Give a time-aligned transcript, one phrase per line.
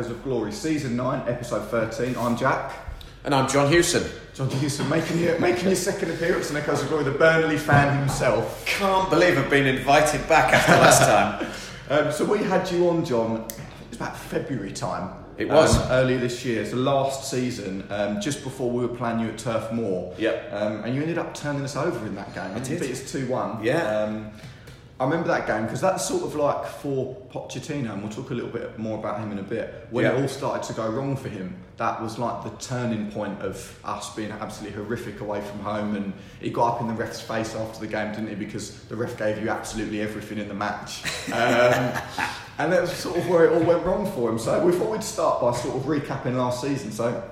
[0.00, 2.16] and welcome to Echoes of Glory, Season 9, Episode 13.
[2.16, 2.72] I'm Jack.
[3.24, 4.10] And I'm John Hewson.
[4.34, 7.98] John Hewson making your, making your second appearance in Echoes of Glory, the Burnley fan
[7.98, 8.64] himself.
[8.66, 11.46] Can't believe I've been invited back after last time.
[11.90, 15.12] Um, so we had you on, John, it was about February time.
[15.38, 15.76] It was.
[15.76, 19.26] Um, earlier this year, it's the last season, um, just before we were playing you
[19.30, 20.14] at Turf Moor.
[20.16, 20.52] Yep.
[20.52, 22.52] Um, and you ended up turning us over in that game.
[22.54, 22.80] I did.
[22.88, 23.64] Us 2 1.
[23.64, 24.30] Yeah.
[25.00, 28.34] I remember that game because that's sort of like for Pochettino, and we'll talk a
[28.34, 29.86] little bit more about him in a bit.
[29.90, 30.12] When Yeah.
[30.12, 33.78] it all started to go wrong for him, that was like the turning point of
[33.82, 35.96] us being absolutely horrific away from home.
[35.96, 38.34] And he got up in the ref's face after the game, didn't he?
[38.34, 41.02] Because the ref gave you absolutely everything in the match.
[41.32, 41.92] Um,
[42.58, 44.38] and that was sort of where it all went wrong for him.
[44.38, 46.92] So we thought we'd start by sort of recapping last season.
[46.92, 47.22] So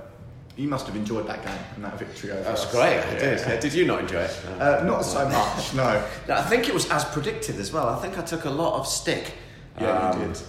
[0.58, 2.72] you must have enjoyed that game and that victory over That's us.
[2.72, 2.98] great.
[2.98, 3.38] I did.
[3.38, 4.44] Yeah, Did you not enjoy it?
[4.58, 6.04] Uh, not so much, no.
[6.26, 7.88] No, I think it was as predicted as well.
[7.88, 9.34] I think I took a lot of stick.
[9.80, 10.42] Yeah, um, you did.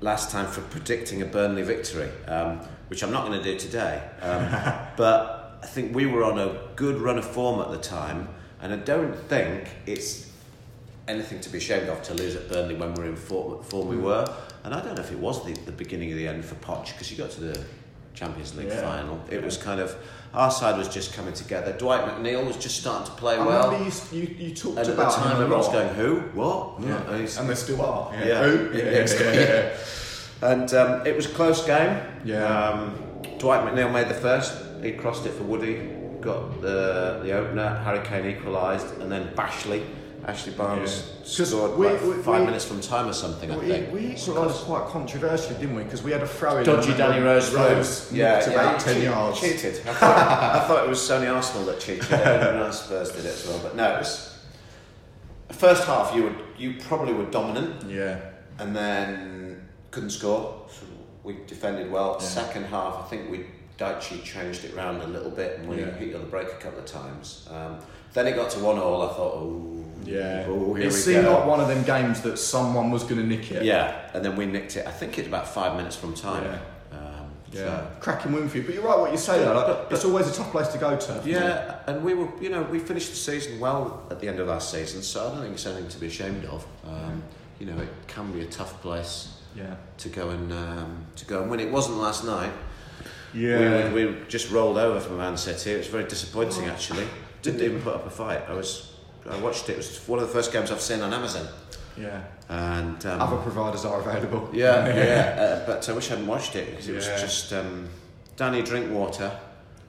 [0.00, 4.02] Last time for predicting a Burnley victory, um, which I'm not going to do today.
[4.22, 4.48] Um,
[4.96, 8.28] but I think we were on a good run of form at the time,
[8.62, 10.30] and I don't think it's
[11.06, 13.90] anything to be ashamed of to lose at Burnley when we're in form, form Mm.
[13.90, 14.24] we were.
[14.64, 16.86] And I don't know if it was the, the beginning of the end for Poch
[16.92, 17.64] because you got to the
[18.14, 18.82] Champions League Yeah.
[18.82, 19.20] final.
[19.30, 19.44] It Yeah.
[19.44, 19.94] was kind of
[20.32, 21.72] our side was just coming together.
[21.72, 23.70] Dwight McNeil was just starting to play I well.
[23.70, 26.20] remember you, you, you talked And at the about time, him a everyone's going, "Who?
[26.34, 27.00] What?" Yeah.
[27.10, 28.12] And, And they still are.
[28.14, 28.42] Yeah.
[28.44, 28.70] Who?
[28.76, 29.38] Yeah, Yeah, exactly.
[29.40, 29.70] yeah,
[30.42, 30.48] yeah.
[30.52, 32.00] and um, it was a close game.
[32.24, 32.44] Yeah.
[32.44, 32.94] Um,
[33.38, 34.52] Dwight McNeil made the first.
[34.82, 35.76] He crossed it for Woody,
[36.20, 37.80] got the the opener.
[37.84, 39.82] Harry Kane equalised, and then Bashley,
[40.30, 41.36] Ashley Barnes Yeah.
[41.36, 43.50] 'Cause scored we- like we- five we- minutes from time or something.
[43.50, 43.92] I We, think.
[43.92, 45.82] we equalised quite controversially, didn't we?
[45.82, 46.64] Because we had a throw in.
[46.64, 49.40] Dodgy Danny Rose, Rose nipped about he 10 cheat- yards.
[49.40, 49.74] Cheated.
[49.88, 53.34] I thought, I thought it was Sony Arsenal that cheated, and then Spurs did it
[53.34, 53.58] as well.
[53.62, 54.28] But no, it was.
[55.50, 57.84] First half, you would you probably were dominant.
[57.88, 58.16] Yeah.
[58.58, 60.66] and then couldn't score.
[60.68, 60.84] So
[61.24, 62.18] we defended well.
[62.20, 62.26] Yeah.
[62.26, 63.46] Second half, I think we
[63.78, 65.90] Dyche changed it round a little bit and we Yeah.
[65.92, 67.48] hit on the break a couple of times.
[67.50, 67.78] Um,
[68.12, 69.00] then it got to one all.
[69.02, 70.46] I thought, oh, Yeah.
[70.48, 71.34] oh, it seemed go.
[71.38, 73.62] like one of them games that someone was going to nick it.
[73.64, 74.86] yeah, and then we nicked it.
[74.86, 76.44] I think it's about five minutes from time.
[76.44, 76.58] Yeah.
[76.98, 77.58] Um, Yeah.
[77.64, 78.62] so- Cracking win for you.
[78.64, 79.54] But you're right what you say there.
[79.54, 81.20] Like, But- but- it's always a tough place to go to.
[81.24, 84.48] Yeah, and we were, you know, we finished the season well at the end of
[84.48, 86.64] last season, so I don't think it's anything to be ashamed of.
[86.86, 87.22] Um,
[87.58, 89.74] you know, it can be a tough place Yeah.
[89.98, 91.60] to go and um, to go and win.
[91.60, 92.52] It wasn't last night.
[93.34, 93.92] Yeah.
[93.92, 95.72] We, we just rolled over from Man City.
[95.72, 97.06] It was very disappointing, actually.
[97.42, 98.42] Didn't even put up a fight.
[98.48, 98.89] I was,
[99.28, 99.72] I watched it.
[99.72, 101.46] It was one of the first games I've seen on Amazon.
[101.96, 102.22] yeah.
[102.48, 104.48] And um, Other providers are available.
[104.52, 105.36] yeah, yeah.
[105.62, 107.88] Uh, but I wish I hadn't watched it because it was just um,
[108.36, 109.30] Danny Drinkwater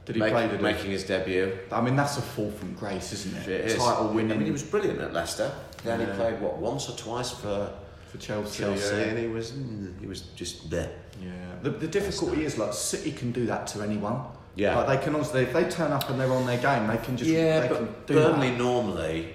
[0.05, 0.57] Did he make- play?
[0.57, 1.57] Making his debut.
[1.71, 3.47] I mean, that's a fall from grace, isn't it?
[3.47, 3.75] It is.
[3.77, 5.51] Title winning I mean, he was brilliant at Leicester.
[5.83, 6.05] Then Yeah.
[6.07, 7.71] he played what once or twice for
[8.11, 8.63] for Chelsea.
[8.63, 9.01] Chelsea, yeah.
[9.03, 9.53] and he was
[10.01, 10.91] he was just there.
[11.23, 11.31] Yeah.
[11.63, 14.21] The, the difficulty is like City can do that to anyone.
[14.55, 14.77] Yeah.
[14.77, 17.17] Like they can honestly, if they turn up and they're on their game, they can
[17.17, 18.57] just yeah, they but can do Burnley that.
[18.57, 19.33] normally,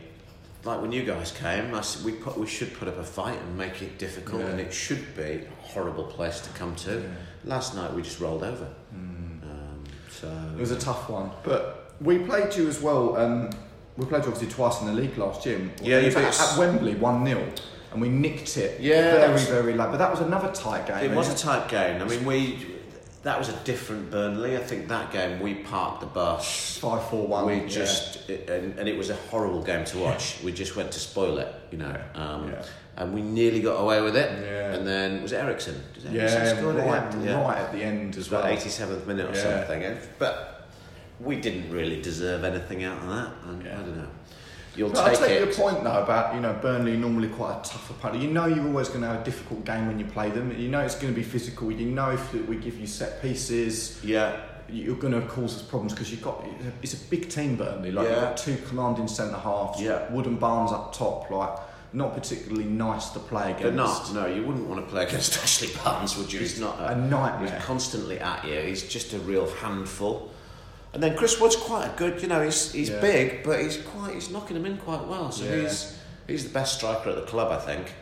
[0.64, 3.38] like when you guys came, I s we put we should put up a fight
[3.40, 4.48] and make it difficult, Yeah.
[4.48, 6.92] and it should be a horrible place to come to.
[7.00, 7.06] Yeah.
[7.44, 8.68] Last night we just rolled over.
[8.94, 9.42] Mm.
[9.42, 13.16] Um, so It was a tough one, but we played you as well.
[13.16, 13.50] Um,
[13.96, 15.58] we played you obviously twice in the league last year.
[15.82, 17.42] Yeah, you at, at Wembley, one 0
[17.92, 18.78] and we nicked it.
[18.80, 19.90] Yeah, very very late.
[19.90, 21.10] But that was another tight game.
[21.10, 22.02] it was a tight game.
[22.02, 22.75] I mean, we
[23.26, 24.56] that was a different Burnley.
[24.56, 26.78] I think that game we parked the bus.
[26.78, 27.44] five four one.
[27.46, 30.38] We just and, and it was a horrible game to watch.
[30.44, 32.00] We just went to spoil it, you know.
[32.14, 32.62] Um, Yeah.
[32.98, 34.30] And we nearly got away with it.
[34.42, 34.72] Yeah.
[34.74, 35.82] And then was it Eriksen?
[35.94, 36.82] Did yeah, Eriksen yeah, score it?
[36.86, 37.42] right, Yeah.
[37.42, 38.40] right at the end as well.
[38.40, 39.98] about 87th minute or something.
[40.18, 40.68] But
[41.20, 43.30] we didn't really deserve anything out of that.
[43.44, 44.08] I don't know.
[44.76, 45.44] You'll But I take take it.
[45.46, 48.22] your point though about you know Burnley normally quite a tough opponent.
[48.22, 50.56] You know you're always going to have a difficult game when you play them.
[50.58, 51.72] You know it's going to be physical.
[51.72, 54.36] You know if we give you set pieces, Yeah.
[54.68, 56.44] you're going to cause us problems because you've got
[56.82, 57.90] it's a big team Burnley.
[57.90, 59.80] Like you've got two commanding centre halves.
[59.80, 60.10] Yeah.
[60.12, 61.30] Wood and Barnes up top.
[61.30, 61.58] Like
[61.92, 63.62] not particularly nice to play against.
[63.62, 66.40] But not, no, you wouldn't want to play against Ashley Barnes, would you?
[66.40, 67.54] He's not a a, nightmare.
[67.54, 68.60] He's constantly at you.
[68.60, 70.30] He's just a real handful.
[70.96, 73.02] And then Chris Wood's quite a good, you know, he's he's Yeah.
[73.02, 75.30] big, but he's quite he's knocking them in quite well.
[75.30, 75.56] So Yeah.
[75.68, 75.94] he's
[76.26, 77.92] he's the best striker at the club, I think.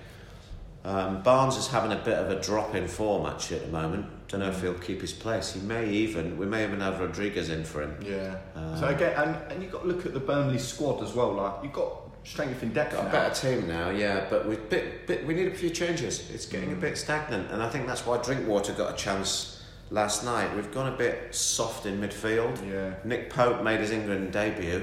[0.85, 4.07] Um, Barnes is having a bit of a drop in form actually at the moment.
[4.29, 5.55] Don't know if he'll keep his place.
[5.55, 7.97] He may even we may even have Rodriguez in for him.
[8.01, 8.37] Yeah.
[8.55, 11.33] Um, so again, and, and you've got to look at the Burnley squad as well.
[11.33, 12.93] Like you've got strength in depth.
[12.95, 16.31] Got a better team now, yeah, but we bit, bit we need a few changes.
[16.33, 19.54] It's getting a bit stagnant, and I think that's why Drinkwater got a chance
[19.91, 20.55] last night.
[20.55, 22.59] We've gone a bit soft in midfield.
[22.71, 22.95] Yeah.
[23.05, 24.83] Nick Pope made his England debut,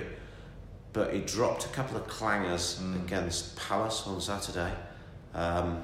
[0.93, 3.03] but he dropped a couple of clangers Mm.
[3.05, 4.71] against Palace on Saturday.
[5.33, 5.83] Um,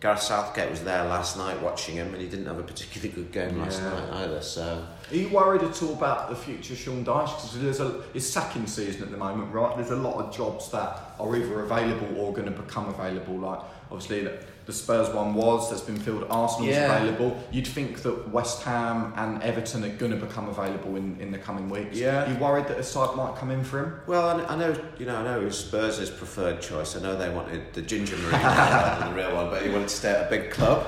[0.00, 3.30] Gareth Southgate was there last night watching him, and he didn't have a particularly good
[3.30, 3.90] game last Yeah.
[3.90, 4.42] night either.
[4.42, 7.36] So Are you worried at all about the future of Sean Dyche?
[7.36, 9.76] Because there's a it's sacking season at the moment, right?
[9.76, 13.36] There's a lot of jobs that are either available or going to become available.
[13.38, 13.60] Like
[13.90, 16.24] obviously the, the Spurs one was that's been filled.
[16.30, 16.96] Arsenal's Yeah.
[16.96, 17.42] available.
[17.50, 21.38] You'd think that West Ham and Everton are going to become available in, in the
[21.38, 21.96] coming weeks.
[21.98, 22.30] Yeah.
[22.32, 24.00] You worried that a side might come in for him?
[24.06, 26.96] Well, I, I know you know I know it was Spurs' preferred choice.
[26.96, 29.88] I know they wanted the ginger Mourinho rather than the real one, but he wanted
[29.88, 30.86] to stay at a big club.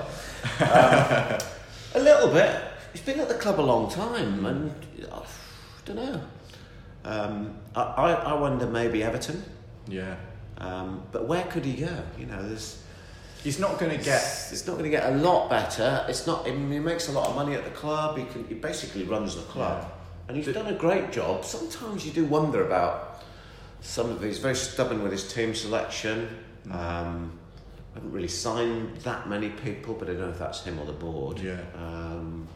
[0.60, 1.38] Um,
[1.94, 2.60] a little bit.
[2.92, 4.70] He's been at the club a long time, and
[5.12, 5.22] I
[5.84, 6.20] don't know.
[7.04, 9.42] Um, I, I I wonder maybe Everton,
[9.88, 10.16] Yeah.
[10.58, 12.02] um, but where could he go?
[12.18, 12.80] You know, there's.
[13.42, 14.22] He's not going to get.
[14.52, 16.06] It's not going to get a lot better.
[16.08, 16.46] It's not.
[16.48, 18.16] I mean, he makes a lot of money at the club.
[18.16, 18.46] He can.
[18.46, 20.28] He basically runs the club, Yeah.
[20.28, 21.44] and he's done a great job.
[21.44, 23.22] Sometimes you do wonder about
[23.82, 24.22] some of.
[24.22, 26.28] He's very stubborn with his team selection.
[26.70, 27.38] Um,
[27.94, 30.92] haven't really signed that many people, but I don't know if that's him or the
[30.92, 31.38] board.
[31.38, 31.60] Yeah.
[31.76, 32.48] Um,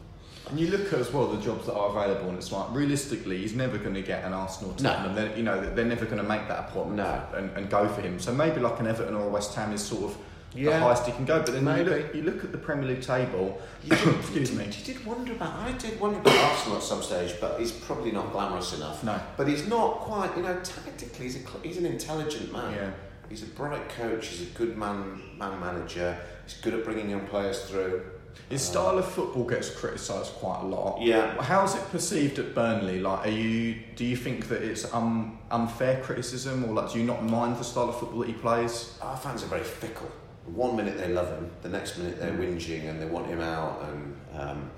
[0.49, 3.37] And you look at as well the jobs that are available, and it's like realistically,
[3.37, 4.89] he's never going to get an Arsenal No.
[4.89, 5.15] Tottenham.
[5.15, 7.23] They're, you know, they're never going to make that appointment No.
[7.37, 8.19] and, and go for him.
[8.19, 10.17] So maybe like an Everton or a West Ham is sort of
[10.55, 11.37] the highest he can go.
[11.39, 11.89] But then you Maybe.
[11.91, 13.61] look, you look at the Premier League table.
[13.83, 14.65] you did, Excuse me.
[14.65, 15.53] You did wonder about.
[15.59, 19.03] I did wonder about Arsenal at some stage, but he's probably not glamorous enough.
[19.03, 19.19] No.
[19.37, 20.35] But he's not quite.
[20.35, 22.73] You know, tactically, he's a, he's an intelligent man.
[22.73, 22.91] Yeah.
[23.29, 24.25] He's a bright coach.
[24.27, 26.17] He's a good man man manager.
[26.45, 28.01] He's good at bringing young players through.
[28.49, 31.01] His style of football gets criticised quite a lot.
[31.01, 31.39] Yeah.
[31.39, 32.99] How's it perceived at Burnley?
[32.99, 33.77] Like, are you?
[33.95, 37.63] Do you think that it's um, unfair criticism, or like, do you not mind the
[37.63, 38.97] style of football that he plays?
[39.03, 40.09] Our fans are very fickle.
[40.47, 43.83] One minute they love him, the next minute they're whinging and they want him out.
[43.83, 44.71] And um,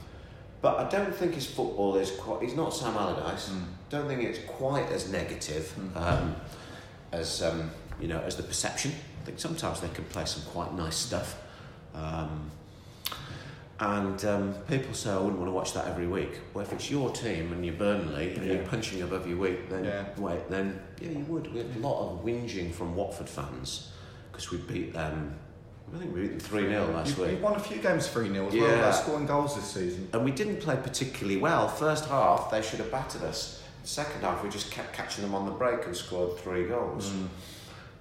[0.62, 2.42] but I don't think his football is quite.
[2.42, 3.50] He's not Sam Allardyce.
[3.50, 3.63] Mm.
[3.89, 6.36] Don't think it's quite as negative um,
[7.13, 7.71] as um,
[8.01, 8.92] you know as the perception.
[9.21, 11.42] I think sometimes they can play some quite nice stuff.
[11.95, 12.51] Um,
[13.81, 16.30] and um, people say, I wouldn't want to watch that every week.
[16.54, 18.54] Well, if it's your team and you're Burnley and Yeah.
[18.54, 20.06] you're punching above your weight, then Yeah.
[20.18, 21.51] wait, then yeah, you would.
[21.51, 23.89] We had a lot of whinging from Watford fans
[24.31, 25.33] because we beat them.
[25.94, 28.31] I think we beat them three 0 last he week, won a few games 3
[28.31, 28.75] 0 as well, Yeah.
[28.75, 30.10] without scoring goals this season.
[30.13, 31.68] and we didn't play particularly well.
[31.68, 33.63] First half, they should have battered us.
[33.83, 37.10] Second half, we just kept catching them on the break and scored three goals.
[37.10, 37.28] Mm.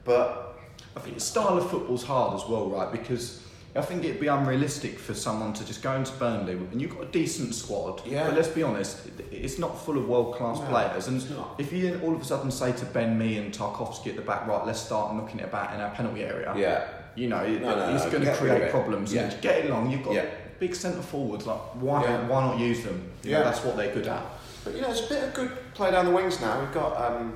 [0.04, 0.58] But
[0.94, 2.92] I think the style of football's hard as well, right?
[2.92, 3.40] Because
[3.76, 7.04] I think it'd be unrealistic for someone to just go into Burnley and you've got
[7.04, 8.02] a decent squad.
[8.04, 8.26] Yeah.
[8.26, 8.98] But let's be honest,
[9.30, 11.06] it's not full of world class No, players.
[11.06, 11.22] And
[11.58, 14.46] if you all of a sudden say to Ben Mee and Tarkowski at the back,
[14.48, 16.52] right, let's start knocking it about in our penalty area.
[16.56, 19.12] yeah, You know, No, no, it's going to get rid of create problems.
[19.14, 19.22] Yeah.
[19.30, 19.88] And get it long.
[19.88, 20.26] You've got Yeah.
[20.58, 21.46] big centre forwards.
[21.46, 22.26] Like, why, Yeah.
[22.26, 23.00] why not use them?
[23.22, 23.44] You know, Yeah.
[23.44, 24.22] that's what they're good at.
[24.64, 26.58] But you know, it's a bit of good play down the wings now.
[26.58, 27.34] We've got, um,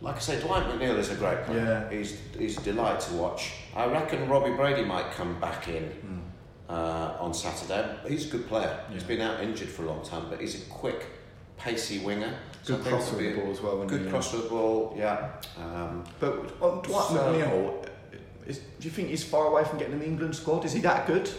[0.00, 1.86] like I say, Dwight McNeil is a great player.
[1.90, 1.96] Yeah.
[1.96, 3.52] He's, he's a delight to watch.
[3.78, 5.92] I reckon Robbie Brady might come back in
[6.68, 7.96] uh, on Saturday.
[8.08, 8.76] He's a good player.
[8.92, 11.06] He's been out injured for a long time, but he's a quick,
[11.56, 12.34] pacey winger.
[12.64, 13.84] So Good cross with the ball as well.
[13.86, 15.28] Good you- cross with the ball, yeah.
[15.56, 17.88] Um, But on Dwight So- McNeil,
[18.46, 20.64] is, do you think he's far away from getting in the England squad?
[20.64, 21.30] Is he that good?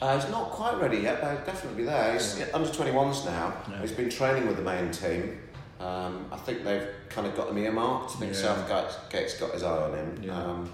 [0.00, 2.12] Uh, he's not quite ready yet, but he'll definitely be there.
[2.12, 2.46] He's Yeah.
[2.52, 3.54] under 21s now.
[3.70, 3.80] Yeah.
[3.80, 5.40] He's been training with the main team.
[5.80, 8.12] Um, I think they've kind of got him earmarked.
[8.16, 8.38] I think Yeah.
[8.38, 10.20] Southgate's got his eye on him.
[10.22, 10.36] Yeah.
[10.36, 10.70] Um,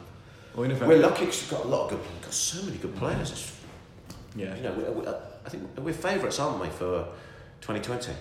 [0.59, 2.63] Well, you never- we're lucky because we've got a lot of good We've got so
[2.65, 3.31] many good players.
[3.31, 3.53] It's,
[4.35, 4.57] Yeah.
[4.57, 7.07] you know, we, we, I think we're favourites, aren't we, for
[7.61, 8.13] 2020,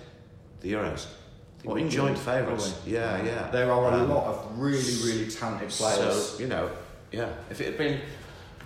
[0.61, 0.83] the Euros?
[0.83, 2.69] I think What, we're joint favourites.
[2.69, 2.91] Are we?
[2.93, 3.49] Yeah, yeah.
[3.49, 6.33] There are a Um, lot of really, really talented players.
[6.33, 6.69] So, you know,
[7.11, 7.29] yeah.
[7.49, 8.01] If it had been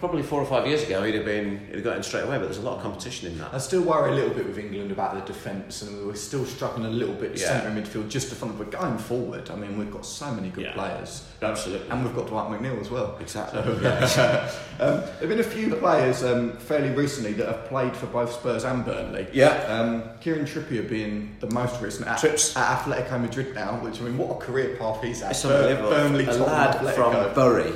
[0.01, 2.37] probably four or five years ago, he'd have been he'd have got in straight away.
[2.37, 3.53] But there's a lot of competition in that.
[3.53, 6.85] I still worry a little bit with England about the defence, and we're still struggling
[6.85, 7.47] a little bit Yeah.
[7.61, 8.57] centre midfield just to front.
[8.57, 10.73] But going forward, I mean, we've got so many good Yeah.
[10.73, 11.89] players, Absolutely.
[11.89, 13.15] and we've got Dwight McNeil as well.
[13.21, 13.61] Exactly.
[14.07, 14.47] So,
[14.81, 18.63] um, there've been a few players um, fairly recently that have played for both Spurs
[18.65, 19.27] and Burnley.
[19.31, 19.49] Yeah.
[19.67, 22.57] Um, Kieran Trippier being the most recent at, Trips.
[22.57, 25.31] at Atletico Madrid now, which I mean, what a career path he's had.
[25.31, 25.89] It's Bur- unbelievable.
[25.91, 26.95] Burnley, a lad Atletico.
[26.95, 27.73] from Bury.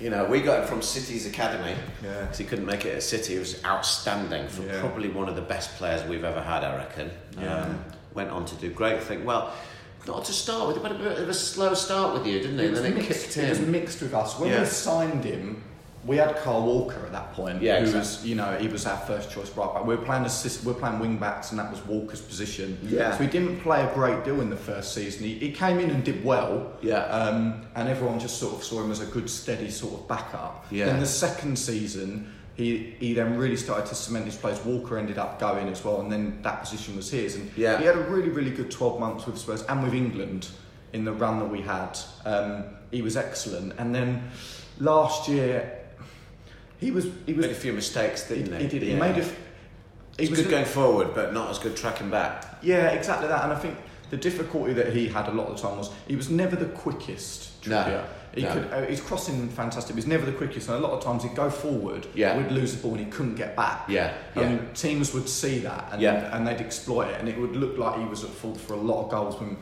[0.00, 1.74] You know, we got him from City's academy.
[2.02, 2.22] Yeah.
[2.22, 3.34] Because he couldn't make it at City.
[3.34, 4.80] He was outstanding for Yeah.
[4.80, 7.10] probably one of the best players we've ever had, I reckon.
[7.40, 7.60] Yeah.
[7.62, 9.24] Um, went on to do great things.
[9.24, 9.52] Well,
[10.06, 12.64] not to start with, had a bit of a slow start with you, didn't he?
[12.64, 13.70] It and then it mixed, kicked it was in.
[13.70, 14.38] mixed with us.
[14.38, 14.60] When Yeah.
[14.60, 15.62] we signed him,
[16.06, 17.62] we had Kyle Walker at that point.
[17.62, 17.98] Yeah, who exactly.
[17.98, 19.86] was, you know, he was our first choice right back.
[19.86, 22.78] We were playing assist, we were playing wing backs, and that was Walker's position.
[22.82, 23.16] Yeah.
[23.16, 25.24] So he didn't play a great deal in the first season.
[25.24, 26.72] He, he came in and did well.
[26.82, 27.04] Yeah.
[27.06, 30.66] Um, and everyone just sort of saw him as a good, steady sort of backup.
[30.70, 30.86] Yeah.
[30.86, 32.30] Then the second season.
[32.56, 34.64] He, he then really started to cement his place.
[34.64, 37.34] Walker ended up going as well, and then that position was his.
[37.34, 37.78] And Yeah.
[37.80, 40.46] he had a really, really good 12 months with Spurs and with England
[40.92, 41.98] in the run that we had.
[42.24, 43.72] Um, he was excellent.
[43.78, 44.30] And then
[44.78, 45.83] last year,
[46.84, 48.62] he was he was Made a few mistakes, he, didn't he?
[48.64, 49.36] he did he made a f-
[50.18, 52.58] He was good going forward, but not as good tracking back.
[52.62, 53.42] Yeah, exactly that.
[53.44, 53.76] And I think
[54.10, 56.66] the difficulty that he had a lot of the time was he was never the
[56.66, 57.66] quickest.
[57.66, 58.52] No, He no.
[58.52, 58.64] could.
[58.72, 59.94] Uh, he's crossing fantastic.
[59.96, 62.06] But he's never the quickest, and a lot of times he'd go forward.
[62.14, 62.36] Yeah.
[62.36, 63.88] We'd lose the ball and he couldn't get back.
[63.88, 64.72] Yeah, And yeah.
[64.74, 66.36] teams would see that and, Yeah.
[66.36, 68.82] and they'd exploit it, and it would look like he was at fault for a
[68.90, 69.56] lot of goals when.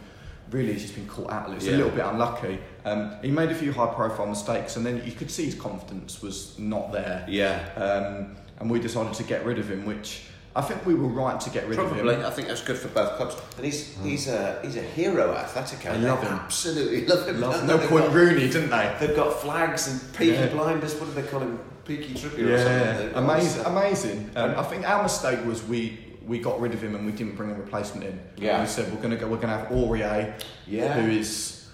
[0.53, 1.51] Really, he's just been caught out.
[1.53, 1.77] It's Yeah.
[1.77, 2.59] a little bit unlucky.
[2.85, 6.55] Um, he made a few high-profile mistakes, and then you could see his confidence was
[6.59, 7.25] not there.
[7.29, 7.61] Yeah.
[7.77, 10.23] Um, and we decided to get rid of him, which
[10.55, 12.05] I think we were right to get rid of him.
[12.05, 12.23] Probably.
[12.25, 13.35] I think that's good for both clubs.
[13.57, 15.91] And he's he's a he's a hero at Atletico.
[15.93, 16.33] I They love him.
[16.35, 17.41] Absolutely love him.
[17.41, 18.95] Love- no point got- Rooney, didn't they?
[19.01, 20.49] They've got flags and peaky Yeah.
[20.49, 20.95] blinders.
[20.97, 21.59] What do they call him?
[21.87, 23.11] Peaky Trippier or something.
[23.11, 24.31] Yeah, amazing, amazing.
[24.37, 27.37] Um, I think our mistake was we we got rid of him and we didn't
[27.37, 28.21] bring a replacement in.
[28.37, 28.61] Yeah.
[28.61, 29.27] we said we're gonna go.
[29.29, 30.35] We're gonna have Aurier,
[30.67, 30.93] Yeah.
[30.95, 31.67] who is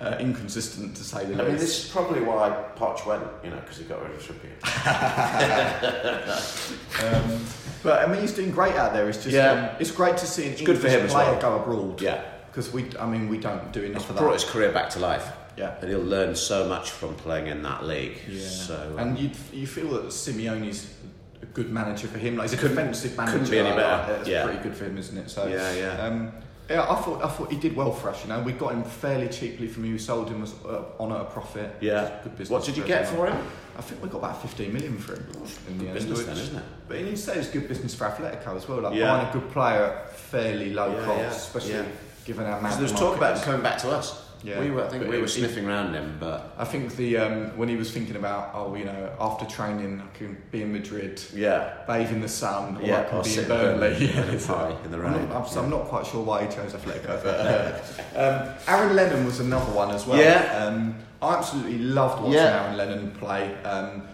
[0.00, 1.40] uh, inconsistent to say the least.
[1.40, 4.22] I mean, this is probably why Poch went, you know, because he got rid of
[4.22, 4.58] Trippier.
[7.04, 7.44] Um,
[7.82, 9.08] but I mean, he's doing great out there.
[9.08, 9.70] It's just Yeah.
[9.70, 11.40] um, it's great to see an It's good for him player well.
[11.40, 12.00] go abroad.
[12.00, 12.22] Yeah.
[12.50, 14.98] because we I mean we don't do enough He's of brought his career back to
[14.98, 15.28] life.
[15.56, 15.76] Yeah.
[15.80, 18.18] And he'll learn so much from playing in that league.
[18.28, 18.46] Yeah.
[18.48, 20.86] So, um, and you you feel that Simeone's
[21.42, 22.36] a good manager for him.
[22.36, 23.38] Like he's a defensive manager.
[23.38, 24.12] couldn't be any like, better.
[24.14, 24.44] That's Yeah.
[24.44, 25.30] pretty good for him, isn't it?
[25.30, 26.02] So Yeah, yeah.
[26.04, 26.32] Um,
[26.68, 28.22] yeah, I thought I thought he did well for us.
[28.24, 29.92] You know, we got him fairly cheaply from you.
[29.92, 31.76] We sold him as, uh, on at a profit.
[31.80, 32.10] yeah.
[32.22, 32.50] Good business.
[32.50, 33.36] What did you get for him?
[33.78, 35.26] I think we got about 15 million for him
[35.68, 35.94] in the end.
[35.94, 36.64] business which- then, isn't it?
[36.88, 38.80] But he needs to say it's good business for Atletico as well.
[38.80, 39.06] Like Yeah.
[39.16, 41.84] buying a good player at fairly low Yeah, cost, yeah, especially
[42.26, 42.62] given our man.
[42.62, 44.24] Because there was talk about him coming back to us.
[44.44, 44.60] Yeah.
[44.60, 47.56] We were, I think we were it- sniffing around him, but I think the um,
[47.58, 51.20] when he was thinking about oh you know after training I can be in Madrid
[51.34, 51.78] yeah.
[51.88, 53.88] bathe in the sun or Yeah, I can or be sit in Burnley.
[53.90, 55.84] Burnley Yeah, in the so pie in the I'm rain, not, I'm, so I'm not
[55.86, 57.22] quite sure why he chose Atletico.
[57.22, 57.78] But, uh,
[58.16, 60.18] um, Aaron Lennon was another one as well.
[60.20, 60.64] Yeah.
[60.66, 62.62] Um, I absolutely loved watching Yeah.
[62.64, 63.52] Aaron Lennon play.
[63.64, 64.06] Um,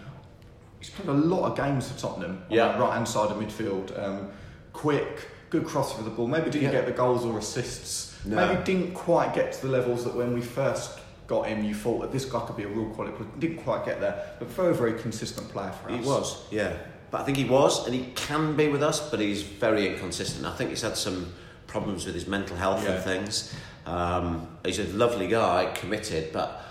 [0.79, 2.77] he's played a lot of games for Tottenham Yeah.
[2.79, 3.87] right hand side of midfield.
[4.03, 4.29] Um,
[4.73, 6.27] quick, good cross for the ball.
[6.27, 6.71] Maybe didn't Yeah.
[6.71, 8.04] get the goals or assists.
[8.25, 8.35] No.
[8.47, 12.01] Maybe didn't quite get to the levels that when we first got him, you thought
[12.01, 13.29] that this guy could be a real quality player.
[13.39, 15.99] Didn't quite get there, but very, very consistent player for us.
[15.99, 16.73] He was, yeah.
[17.11, 20.45] But I think he was, and he can be with us, but he's very inconsistent.
[20.45, 21.33] I think he's had some
[21.67, 22.91] problems with his mental health Yeah.
[22.93, 23.53] and things.
[23.85, 26.61] Um, he's a lovely guy, committed, but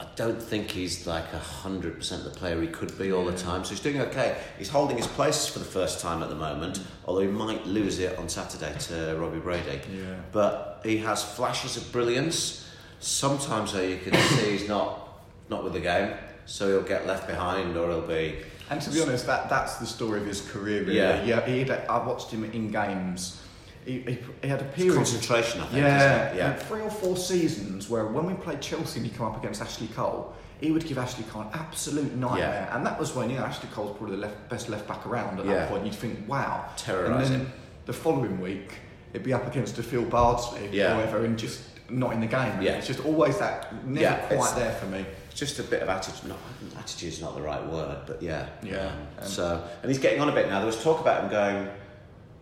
[0.00, 3.64] I don't think he's like hundred percent the player he could be all the time.
[3.64, 4.36] So he's doing okay.
[4.58, 7.98] He's holding his place for the first time at the moment, although he might lose
[7.98, 9.80] it on Saturday to Robbie Brady.
[9.94, 10.14] Yeah.
[10.32, 12.68] But he has flashes of brilliance.
[13.00, 15.08] Sometimes though you can see he's not
[15.48, 16.12] not with the game,
[16.46, 18.36] so he'll get left behind or he'll be
[18.70, 20.82] And to be honest, that that's the story of his career.
[20.82, 20.96] Really.
[20.96, 21.24] Yeah.
[21.24, 21.46] yeah.
[21.46, 23.42] He had, I watched him in games.
[23.84, 25.78] He, he, he had a It's concentration, I think.
[25.82, 26.38] yeah, isn't it?
[26.38, 26.54] yeah.
[26.54, 29.86] three or four seasons where when we played Chelsea and he come up against Ashley
[29.88, 32.68] Cole, he would give Ashley Cole an absolute nightmare.
[32.72, 35.40] And that was when you know Ashley Cole's probably the left, best left back around
[35.40, 35.54] at Yeah.
[35.54, 35.86] that point.
[35.86, 37.52] You'd think, wow, Terrorise And then
[37.86, 38.74] the following week,
[39.12, 40.92] it'd be up against a Phil Bardsley Yeah.
[40.92, 42.62] or whatever, and just not in the game.
[42.62, 42.72] Yeah.
[42.72, 45.04] it's just always that never Yeah, quite there for me.
[45.30, 46.28] It's just a bit of attitude.
[46.28, 46.38] Not
[46.78, 48.46] attitude's not the right word, but yeah.
[48.62, 48.92] Yeah.
[49.18, 50.58] Um, so, and he's getting on a bit now.
[50.58, 51.68] There was talk about him going.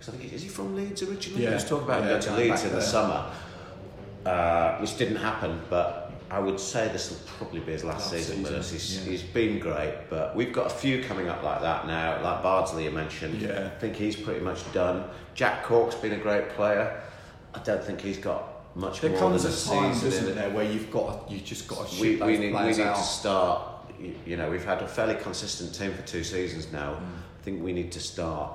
[0.00, 1.42] Cause I think is he from Leeds originally?
[1.42, 1.50] Yeah.
[1.50, 2.84] There was talk about him Yeah, going to Leeds in the there.
[2.87, 3.30] summer,
[4.26, 5.60] uh, which didn't happen.
[5.68, 8.70] But I would say this will probably be his last, Last season, with season, us.
[8.70, 9.11] He's, yeah.
[9.11, 12.23] he's been great, but we've got a few coming up like that now.
[12.23, 13.40] Like Bardsley, you mentioned.
[13.40, 13.70] Yeah.
[13.75, 15.04] I think he's pretty much done.
[15.35, 17.00] Jack Cork's been a great player.
[17.54, 20.35] I don't think he's got much There more comes than a time, season in doesn't
[20.37, 22.97] there, where you've got you just got to shoot we, we need, we need out.
[22.97, 23.68] to start.
[23.99, 26.94] You, you know, we've had a fairly consistent team for two seasons now.
[26.94, 27.00] Mm.
[27.40, 28.52] I think we need to start.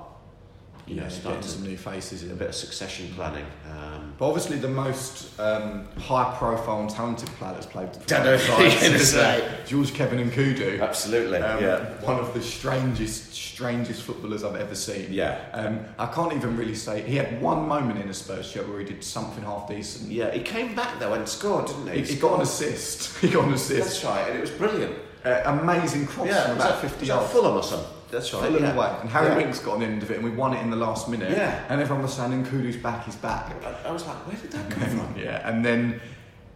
[0.86, 3.46] You you know, know, start getting to, some new faces a bit of succession planning.
[3.70, 8.36] Um, But obviously, the most um, high-profile and talented player that's played for Don't know
[8.36, 9.54] both what you're sides gonna is, uh, say.
[9.66, 10.82] Georges-Kévin Nkoudou.
[10.82, 11.38] absolutely.
[11.38, 11.78] Um, yeah.
[12.02, 15.06] One of the strangest, strangest footballers I've ever seen.
[15.10, 15.38] Yeah.
[15.52, 18.78] Um, I can't even really say he had one moment in a Spurs shirt where
[18.78, 20.10] he did something half decent.
[20.10, 22.00] Yeah, he came back though and scored, didn't he?
[22.02, 23.18] He, he got an assist.
[23.24, 24.02] He got an assist.
[24.02, 24.94] That's right, and it was brilliant.
[25.24, 27.32] Uh, amazing cross Yeah, from about that, 50 was yards.
[27.32, 27.88] Fulham or something?
[28.14, 28.44] That's right.
[28.44, 28.74] Fulham yeah.
[28.74, 28.96] away.
[29.00, 29.36] And Harry yeah.
[29.36, 31.30] Winks got on the end of it, and we won it in the last minute.
[31.30, 31.64] Yeah.
[31.68, 33.04] And everyone was saying, "Nkoudou's back.
[33.04, 35.16] He's back." I, I was like, where did that come from?
[35.18, 36.00] yeah, and then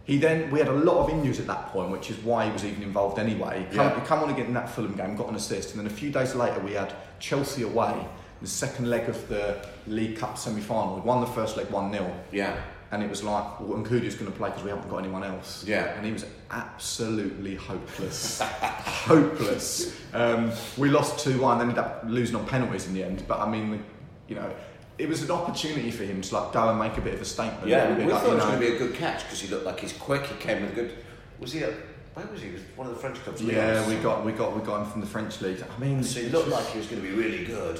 [0.05, 2.51] he then we had a lot of injuries at that point, which is why he
[2.51, 3.59] was even involved anyway.
[3.69, 3.99] He come, Yeah.
[3.99, 6.09] he come on again in that Fulham game, got an assist, and then a few
[6.09, 8.07] days later we had Chelsea away,
[8.41, 10.95] the second leg of the League Cup semi-final.
[10.95, 12.59] We won the first leg one 0 Yeah.
[12.91, 15.63] And it was like, well, Nkoudou's going to play because we haven't got anyone else.
[15.63, 15.93] Yeah.
[15.95, 18.41] And he was absolutely hopeless.
[18.41, 19.95] hopeless.
[20.13, 23.23] Um, we lost 2 1 and ended up losing on penalties in the end.
[23.27, 23.83] But I mean,
[24.27, 24.51] you know,
[24.97, 27.25] it was an opportunity for him to like go and make a bit of a
[27.25, 27.67] statement.
[27.67, 29.65] Yeah, we like, thought it was going to be a good catch because he looked
[29.65, 30.25] like he's quick.
[30.25, 30.93] He came with a good.
[31.39, 31.61] Was he?
[31.63, 31.71] A,
[32.15, 32.47] where was he?
[32.47, 33.41] He was one of the French clubs.
[33.41, 35.63] Yeah, we got we got we got him from the French league.
[35.63, 37.79] I mean, So he looked just- like he was going to be really good.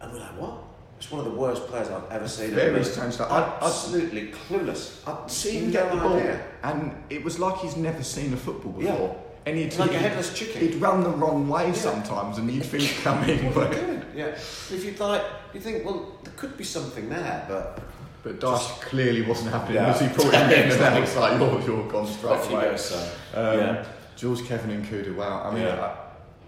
[0.00, 0.58] And we're like, what?
[1.02, 2.50] It's one of the worst players I've ever seen.
[2.50, 3.28] in Very strange stuff.
[3.32, 4.98] I- I- Absolutely clueless.
[5.04, 6.40] I'd see him get the ball, idea.
[6.62, 8.92] and it was like he's never seen a football Yeah.
[8.92, 9.16] before.
[9.44, 10.60] And he'd, Like a he'd- headless chicken.
[10.60, 11.72] He'd run the wrong way Yeah.
[11.72, 13.72] sometimes, and you'd think come in, but
[14.14, 14.26] Yeah.
[14.28, 17.80] If you like, you think, well, there could be something there, but
[18.22, 19.86] but Dash clearly wasn't happening Yeah.
[19.86, 22.48] because he brought him in, and then it was like you're you're gone straight off
[22.48, 22.60] away.
[22.62, 23.08] go, son.
[23.34, 23.84] Um, Yeah.
[24.14, 25.42] Georges-Kévin Nkoudou, wow.
[25.46, 25.90] I mean, Yeah.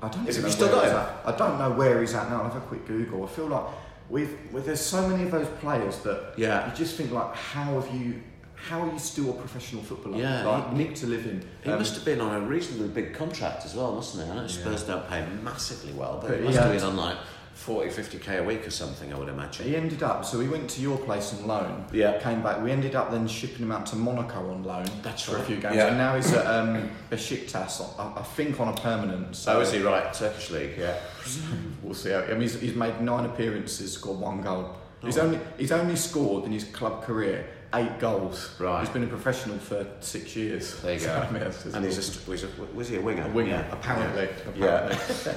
[0.00, 1.10] I, I don't know still where got he's at.
[1.26, 2.36] I don't know where he's at now.
[2.42, 3.24] I'll have a quick Google.
[3.24, 3.64] I feel like
[4.10, 6.68] we've, there's so many of those players that Yeah.
[6.70, 8.20] you just think like, how have you,
[8.54, 10.16] how are you still a professional footballer?
[10.18, 11.44] Yeah, like he- Nick to live in.
[11.62, 14.30] he Um, must have been on a reasonably big contract as well, mustn't he?
[14.30, 14.48] I know Yeah.
[14.48, 17.16] Spurs don't pay massively well, but, But he must have had- been on like
[17.54, 19.66] 40, 50k a week or something, I would imagine.
[19.66, 21.84] He ended up, so we went to your place on loan.
[21.92, 22.18] Yeah.
[22.20, 22.60] Came back.
[22.62, 24.84] We ended up then shipping him out to Monaco on loan.
[25.02, 25.76] That's for a few games.
[25.76, 25.86] Yeah.
[25.88, 29.36] And now he's at um, Besiktas, I, I think on a permanent.
[29.36, 30.12] So So is he right?
[30.12, 30.96] Turkish league, yeah.
[31.82, 32.10] We'll see.
[32.10, 34.76] How, I mean, he's, he's made nine appearances, scored one goal.
[35.02, 35.22] He's Oh.
[35.22, 38.50] only he's only scored in his club career eight goals.
[38.58, 38.80] Right.
[38.80, 40.80] He's been a professional for six years.
[40.80, 41.14] There you So, go.
[41.14, 42.22] I mean, And he's awesome.
[42.26, 43.24] a, was, a, was he a winger?
[43.24, 43.72] A winger, Yeah.
[43.72, 44.28] apparently.
[44.56, 44.96] Yeah.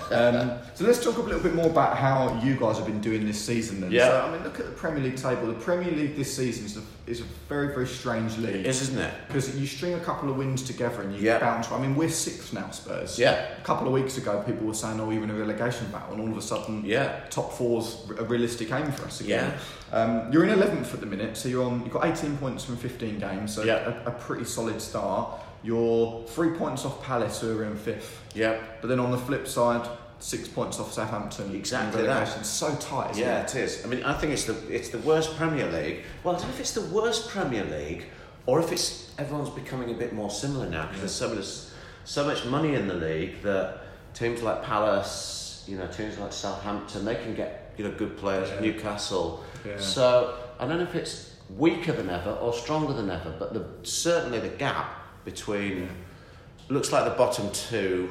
[0.10, 0.15] apparently.
[0.15, 3.25] um, so let's talk a little bit more about how you guys have been doing
[3.25, 3.82] this season.
[3.82, 3.91] Then.
[3.91, 4.10] Yeah.
[4.10, 5.48] So, I mean, look at the Premier League table.
[5.48, 8.65] The Premier League this season is a, is a very, very strange It league.
[8.65, 9.11] is, isn't it?
[9.27, 11.39] Because you string a couple of wins together and you Yeah.
[11.39, 11.71] bounce.
[11.71, 13.17] I mean, we're sixth now, Spurs.
[13.17, 13.45] Yeah.
[13.57, 16.21] A couple of weeks ago, people were saying, "Oh, you're in a relegation battle," and
[16.21, 17.21] all of a sudden, Yeah.
[17.29, 19.53] top four's a realistic aim for us again.
[19.93, 19.97] Yeah.
[19.97, 21.82] Um, you're in 11th at the minute, so you're on.
[21.86, 23.93] You've got 18 points from 15 games, so Yeah.
[24.05, 25.29] a, a pretty solid start.
[25.63, 28.19] You're three points off Palace, who are in fifth.
[28.34, 28.55] Yeah.
[28.82, 29.88] But then on the flip side,
[30.19, 31.53] six points off Southampton.
[31.56, 32.45] Exactly that.
[32.45, 33.15] So tight.
[33.17, 33.56] Yeah, It?
[33.56, 33.86] it is.
[33.86, 36.03] I mean, I think it's the it's the worst Premier League.
[36.23, 38.06] Well, I don't know if it's the worst Premier League
[38.45, 41.47] or if it's everyone's becoming a bit more similar now because there's so much
[42.06, 43.80] so much money in the league that
[44.13, 48.49] teams like Palace, you know, teams like Southampton, they can get you know good players.
[48.49, 48.60] Yeah.
[48.62, 49.43] Newcastle.
[49.65, 49.80] Yeah.
[49.80, 53.65] So I don't know if it's weaker than ever or stronger than ever, but the,
[53.88, 54.93] certainly the gap
[55.25, 55.89] between
[56.69, 58.10] looks like the bottom two.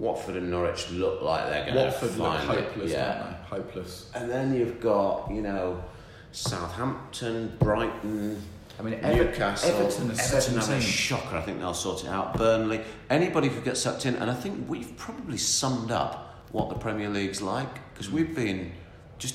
[0.00, 2.64] Watford and Norwich look like they're going to Watford look find it.
[2.64, 3.06] hopeless, Yeah.
[3.06, 3.56] aren't they?
[3.56, 4.10] Hopeless.
[4.14, 5.84] And then you've got, you know,
[6.32, 8.42] Southampton, Brighton,
[8.78, 9.70] I mean, Ever- Newcastle.
[9.70, 11.36] Everton are have a shocker.
[11.36, 12.38] I think they'll sort it out.
[12.38, 12.80] Burnley.
[13.10, 14.16] Anybody could get sucked in.
[14.16, 18.16] And I think we've probably summed up what the Premier League's like because hmm.
[18.16, 18.72] we've been
[19.18, 19.34] just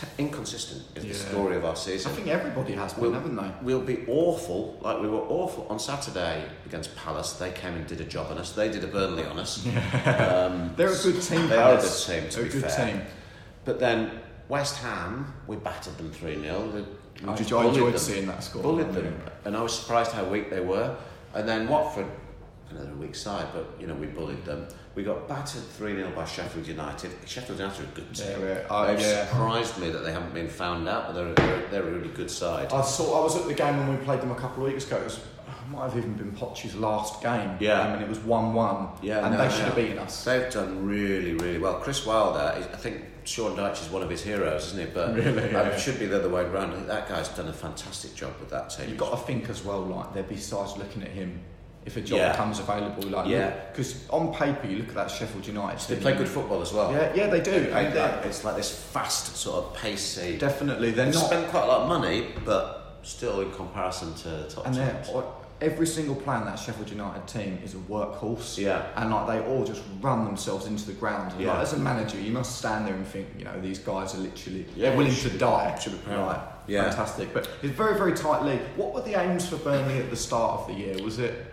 [0.00, 2.10] t- inconsistent is the story of our season.
[2.10, 3.50] I think everybody has been, We'll, haven't they?
[3.62, 7.32] we'll be awful, like we were awful on Saturday against Palace.
[7.34, 8.52] They came and did a job on us.
[8.52, 9.64] They did a Burnley on us.
[10.06, 11.48] um, They're a good team.
[11.48, 12.86] They are a good team, to They're be a good fair.
[12.92, 13.02] team.
[13.64, 16.86] But then West Ham, we battered them 3 0.
[17.26, 18.62] I enjoyed, enjoyed seeing that score.
[18.62, 19.20] Bullied them.
[19.44, 20.96] And I was surprised how weak they were.
[21.34, 22.06] And then Watford,
[22.70, 24.66] another weak side, but you know, we bullied them.
[24.94, 27.10] We got battered 3 0 by Sheffield United.
[27.26, 28.26] Sheffield United are a good team.
[28.40, 29.26] Yeah, They've yeah.
[29.26, 32.30] surprised me that they haven't been found out, but they're, they're, they're a really good
[32.30, 32.72] side.
[32.72, 33.20] I saw.
[33.20, 34.96] I was at the game when we played them a couple of weeks ago.
[34.96, 35.20] It was,
[35.70, 37.56] might have even been Poch's last game.
[37.60, 37.82] Yeah.
[37.82, 38.88] I mean it was one-one.
[39.02, 40.24] Yeah, and no, they should have beaten us.
[40.24, 41.74] They've done really, really well.
[41.74, 44.86] Chris Wilder, is- I think Sean Dyche is one of his heroes, isn't he?
[44.86, 45.68] But Really, yeah.
[45.68, 46.86] it should be the other way around.
[46.88, 48.88] That guy's done a fantastic job with that team.
[48.88, 51.38] You've got to think as well, like there besides looking at him,
[51.88, 52.36] if a job Yeah.
[52.36, 53.50] comes available, like Yeah.
[53.72, 55.80] because on paper you look at that Sheffield United.
[55.88, 56.92] They play good football as well.
[56.92, 57.50] Yeah, yeah, they do.
[57.50, 60.36] They- And uh, they're- it's like this fast, sort of pacey.
[60.36, 61.26] definitely, they're They not.
[61.26, 65.08] spend quite a lot of money, but still in comparison to the top and teams.
[65.60, 68.58] every single player in that Sheffield United team is a workhorse.
[68.58, 68.82] Yeah.
[68.96, 71.32] and like they all just run themselves into the ground.
[71.32, 71.54] And, Yeah.
[71.54, 74.18] like, as a manager, you must stand there and think, you know, these guys are
[74.18, 75.76] literally Yeah, willing should- to die.
[75.82, 76.12] should be.
[76.14, 76.38] Right.
[76.68, 76.82] Yeah.
[76.90, 77.32] fantastic.
[77.32, 78.60] But it's very, very tight league.
[78.76, 80.96] What were the aims for Burnley at the start of the year?
[81.02, 81.47] Was it?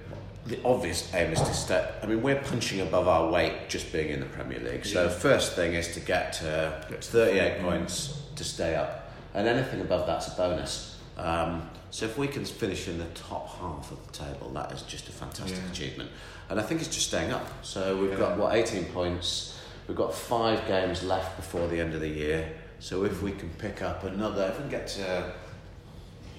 [0.46, 1.88] The obvious aim is to stay.
[2.04, 4.86] I mean, we're punching above our weight just being in the Premier League.
[4.86, 5.10] So Yeah.
[5.10, 10.28] first thing is to get to 38 points to stay up, and anything above that's
[10.28, 10.98] a bonus.
[11.18, 14.84] Um, so if we can finish in the top half of the table, that is
[14.84, 15.72] just a fantastic Yeah.
[15.72, 16.12] achievement.
[16.50, 17.48] And I think it's just staying up.
[17.64, 18.18] So we've Yeah.
[18.18, 19.54] got what 18 points.
[19.88, 22.50] We've got five games left before the end of the year.
[22.80, 25.32] So if we can pick up another, if we can get to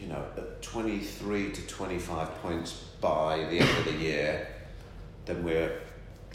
[0.00, 4.46] you know, at 23 to 25 points by the end of the year,
[5.24, 5.80] then we're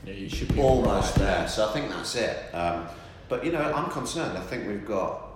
[0.06, 1.26] Yeah, you should be almost right.
[1.26, 1.48] there.
[1.48, 2.38] So I think that's it.
[2.56, 2.88] Um,
[3.30, 4.38] but you know, I'm concerned.
[4.38, 5.28] I think we've got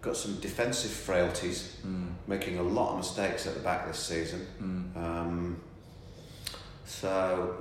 [0.00, 2.08] got some defensive frailties, Mm.
[2.26, 4.46] making a lot of mistakes at the back this season.
[4.60, 4.96] Mm.
[4.96, 5.60] Um,
[6.84, 7.54] so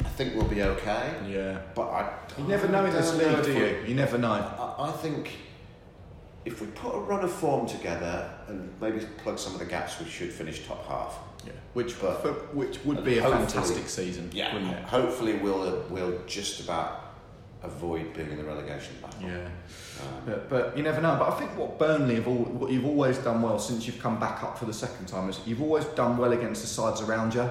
[0.00, 1.14] I think we'll be okay.
[1.26, 1.58] Yeah.
[1.74, 3.84] But I You never know in this league, do you?
[3.86, 4.32] You never know.
[4.32, 5.30] I, I think
[6.44, 9.98] if we put a run of form together and maybe plug some of the gaps,
[10.00, 11.18] we should finish top half.
[11.46, 14.84] Yeah, which But- for, which would be a fantastic season, wouldn't it?
[14.84, 17.00] Hopefully, we'll we'll just about
[17.62, 19.22] avoid being in the relegation battle.
[19.22, 19.36] Yeah,
[20.02, 21.16] Um, but, but you never know.
[21.18, 24.20] But I think what Burnley have all, what you've always done well since you've come
[24.20, 27.34] back up for the second time is you've always done well against the sides around
[27.34, 27.48] you.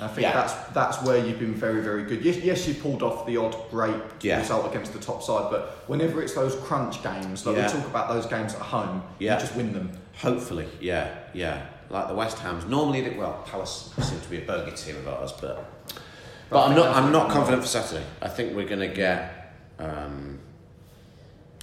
[0.00, 0.32] I think Yeah.
[0.34, 2.24] that's that's where you've been very very good.
[2.24, 4.38] Yes, yes, you pulled off the odd great Yeah.
[4.38, 7.66] result against the top side, but whenever it's those crunch games, like Yeah.
[7.66, 9.34] we talk about those games at home, Yeah.
[9.34, 9.90] you just win them.
[10.18, 11.66] Hopefully, yeah, yeah.
[11.90, 15.08] Like the West Ham's normally, they- well, Palace seem to be a bogey team of
[15.08, 15.64] ours, but
[16.50, 18.04] but I'm not I'm not confident for Saturday.
[18.22, 19.54] I think we're going to get.
[19.78, 20.38] Um,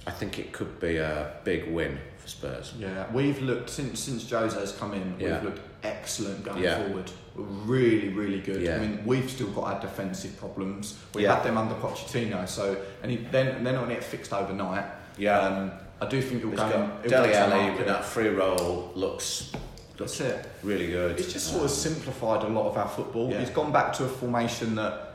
[0.06, 2.72] I think it could be a big win for Spurs.
[2.78, 5.16] Yeah, we've looked since since Jose has come in.
[5.18, 5.34] Yeah.
[5.34, 6.84] We've looked excellent going Yeah.
[6.84, 7.10] forward.
[7.34, 8.62] We're really, really good.
[8.62, 8.76] Yeah.
[8.76, 10.96] I mean, we've still got our defensive problems.
[11.14, 14.32] We had them under Pochettino, so and he, then they're not going to get fixed
[14.32, 14.84] overnight.
[15.18, 15.38] Yeah.
[15.38, 16.56] Um, I do think It's go.
[16.56, 17.78] got it'll Dele go to Alli market.
[17.78, 19.52] with that free role looks
[19.98, 20.46] That's it.
[20.62, 21.18] really good.
[21.18, 23.30] It's just sort Um, of simplified a lot of our football.
[23.30, 23.38] Yeah.
[23.38, 25.14] It's gone back to a formation that,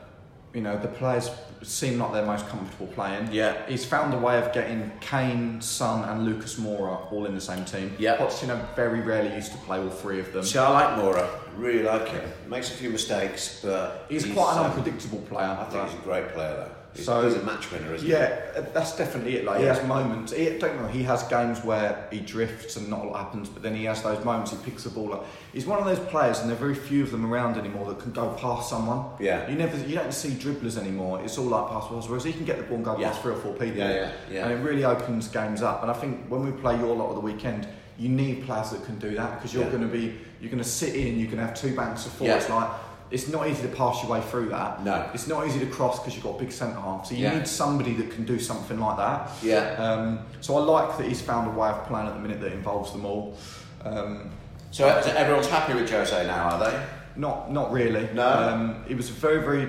[0.52, 1.30] you know, the players
[1.62, 3.28] seem like they're most comfortable playing.
[3.30, 3.54] Yeah.
[3.68, 7.64] He's found a way of getting Kane, Son, and Lucas Moura all in the same
[7.64, 7.94] team.
[8.00, 8.16] Yeah.
[8.16, 10.42] Pochettino very rarely used to play all three of them.
[10.42, 11.28] See, I like Moura.
[11.56, 12.28] Really like him.
[12.48, 15.46] Makes a few mistakes, but He's, quite an um, unpredictable player.
[15.60, 16.70] I think he's a great player, though.
[16.94, 18.12] He's, So- he's a match winner, isn't he?
[18.12, 19.44] Yeah, that's definitely it.
[19.44, 20.32] Like he has moments.
[20.32, 20.88] He, don't know.
[20.88, 24.02] He has games where he drifts and not a lot happens, but then he has
[24.02, 24.50] those moments.
[24.50, 25.26] He picks the ball up.
[25.52, 27.98] He's one of those players, and there are very few of them around anymore that
[28.00, 29.06] can go past someone.
[29.18, 29.48] Yeah.
[29.48, 31.20] You never, you don't see dribblers anymore.
[31.24, 32.08] It's all like pass balls.
[32.08, 33.08] Whereas he can get the ball and go Yeah.
[33.08, 33.78] past three or four people.
[33.78, 34.44] Yeah, yeah, yeah.
[34.48, 35.82] And it really opens games up.
[35.82, 37.66] And I think when we play your lot of the weekend,
[37.98, 39.70] you need players that can do that because you're Yeah.
[39.70, 41.18] going to be, you're going to sit in.
[41.18, 42.28] You're going to have two banks of four.
[42.28, 42.36] Yeah.
[42.36, 42.68] It's like.
[43.12, 44.82] It's not easy to pass your way through that.
[44.82, 45.08] No.
[45.12, 47.06] It's not easy to cross because you've got big centre half.
[47.06, 47.34] So you Yeah.
[47.38, 49.30] need somebody that can do something like that.
[49.42, 49.74] Yeah.
[49.76, 52.52] Um, so I like that he's found a way of playing at the minute that
[52.52, 53.36] involves them all.
[53.84, 54.30] Um,
[54.70, 56.82] So everyone's happy with Jose now, are they?
[57.14, 58.08] not not really.
[58.14, 58.26] No?
[58.26, 59.68] Um, it was very very.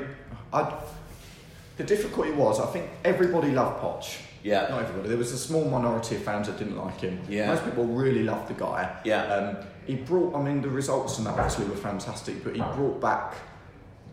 [0.53, 0.71] I,
[1.75, 4.15] the difficulty was I think everybody loved Poch.
[4.43, 4.67] Yeah.
[4.69, 5.09] Not everybody.
[5.09, 7.19] There was a small minority of fans that didn't like him.
[7.27, 7.47] Yeah.
[7.47, 8.89] Most people really loved the guy.
[9.03, 9.23] Yeah.
[9.25, 10.35] Um, he brought.
[10.35, 13.35] I mean, the results and that actually were fantastic, but he brought back.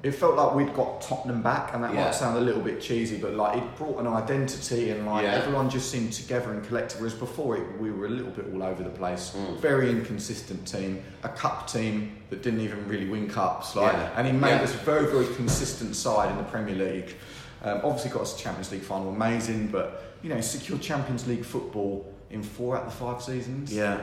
[0.03, 2.05] It felt like we'd got Tottenham back, and that Yeah.
[2.07, 5.33] might sound a little bit cheesy, but like it brought an identity, and like Yeah.
[5.35, 7.01] everyone just seemed together and collected.
[7.01, 9.35] Whereas before, it, we were a little bit all over the place.
[9.37, 9.59] Mm.
[9.61, 14.09] Very inconsistent team, a cup team that didn't even really win cups, like, Yeah.
[14.17, 17.15] and he made us a very, very consistent side in the Premier League.
[17.63, 21.45] Um, obviously, got us a Champions League final, amazing, but you know, secure Champions League
[21.45, 23.71] football in four out of the five seasons.
[23.73, 23.99] Yeah.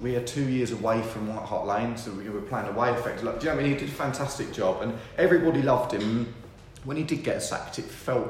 [0.00, 3.22] We are two years away from White Hart Lane, so we were playing away effect.
[3.22, 3.78] Like, do you know what I mean?
[3.78, 6.34] He did a fantastic job, and everybody loved him.
[6.84, 8.28] When he did get sacked, it felt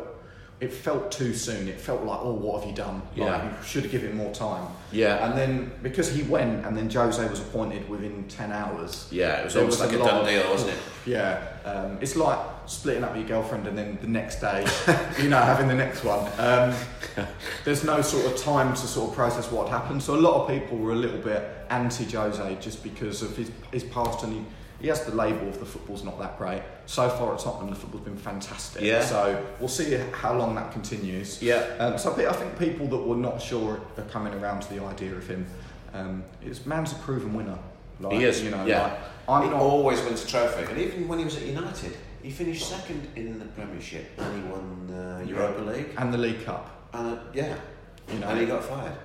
[0.58, 1.68] it felt too soon.
[1.68, 3.02] It felt like, oh, what have you done?
[3.14, 3.44] Like, Yeah.
[3.44, 4.66] you should have given him more time.
[4.90, 5.28] Yeah.
[5.28, 9.06] And then because he went, and then Jose was appointed within ten hours.
[9.10, 10.78] Yeah, it was almost like a lot done deal, wasn't it?
[11.06, 14.66] Yeah, um, it's like splitting up with your girlfriend and then the next day,
[15.22, 16.20] you know, having the next one.
[16.38, 16.74] Um,
[17.64, 20.02] there's no sort of time to sort of process what happened.
[20.02, 23.50] So a lot of people were a little bit anti Jose just because of his
[23.72, 24.44] his past and he.
[24.78, 26.60] He has the label of the football's not that great.
[26.84, 28.82] So far at Tottenham, the football's been fantastic.
[28.82, 29.00] Yeah.
[29.02, 31.42] So we'll see how long that continues.
[31.42, 31.60] Yeah.
[31.78, 35.14] Um, so I think- people that were not sure are coming around to the idea
[35.14, 35.46] of him.
[35.94, 37.58] Um, it's man's a proven winner.
[38.00, 38.82] Like, He is, You know, yeah.
[38.82, 38.98] like,
[39.30, 39.62] I'm he not.
[39.62, 41.96] always wins a trophy, and even when he was at United,
[42.26, 45.90] he finished second in the Premiership, and he won the Europa League.
[45.96, 46.88] and the League Cup.
[46.92, 47.54] And uh, yeah,
[48.12, 48.96] You know, and he got fired.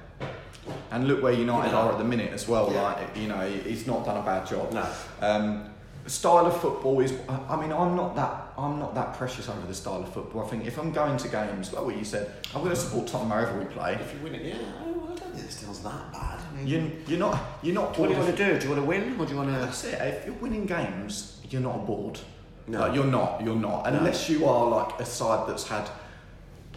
[0.90, 1.82] And look where United You know.
[1.82, 2.72] are at the minute as well.
[2.74, 2.82] Yeah.
[2.82, 4.72] Like you know, he's not done a bad job.
[4.74, 4.86] No.
[5.22, 5.70] Um,
[6.08, 7.14] style of football is.
[7.30, 8.54] I mean, I'm not that.
[8.58, 10.44] I'm not that precious over the style of football.
[10.44, 13.06] I think if I'm going to games, like what you said, I'm going to support
[13.08, 13.94] Tottenham wherever we play.
[14.02, 16.40] If you win it, yeah, I don't think style's that bad.
[16.40, 17.40] I mean, You, you're not.
[17.62, 17.98] You're not.
[18.00, 18.58] what do you want to do?
[18.60, 19.60] Do you want to win, or do you want to?
[19.60, 20.02] That's it.
[20.02, 22.20] If you're winning games, you're not bored.
[22.67, 22.80] No.
[22.82, 23.41] Like, you're not.
[23.43, 23.84] You're not.
[23.91, 23.97] No.
[24.00, 25.89] Unless you are like a side that's had.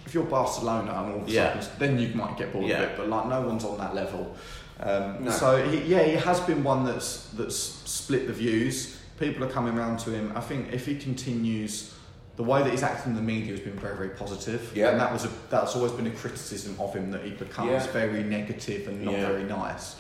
[0.07, 1.59] If you're Barcelona and all of a Yeah.
[1.61, 2.83] sudden, then you might get bored Yeah.
[2.83, 2.97] of it.
[2.97, 4.35] But like no one's on that level.
[4.81, 5.31] Um, No.
[5.31, 8.97] So he, yeah, he has been one that's that's split the views.
[9.19, 10.33] People are coming around to him.
[10.35, 11.91] I think if he continues.
[12.37, 14.73] The way that he's acting in the media has been very, very positive.
[14.75, 14.89] Yeah.
[14.89, 17.87] And that was a, that's always been a criticism of him that he becomes Yeah.
[17.93, 19.27] very negative and not Yeah.
[19.29, 19.95] very nice.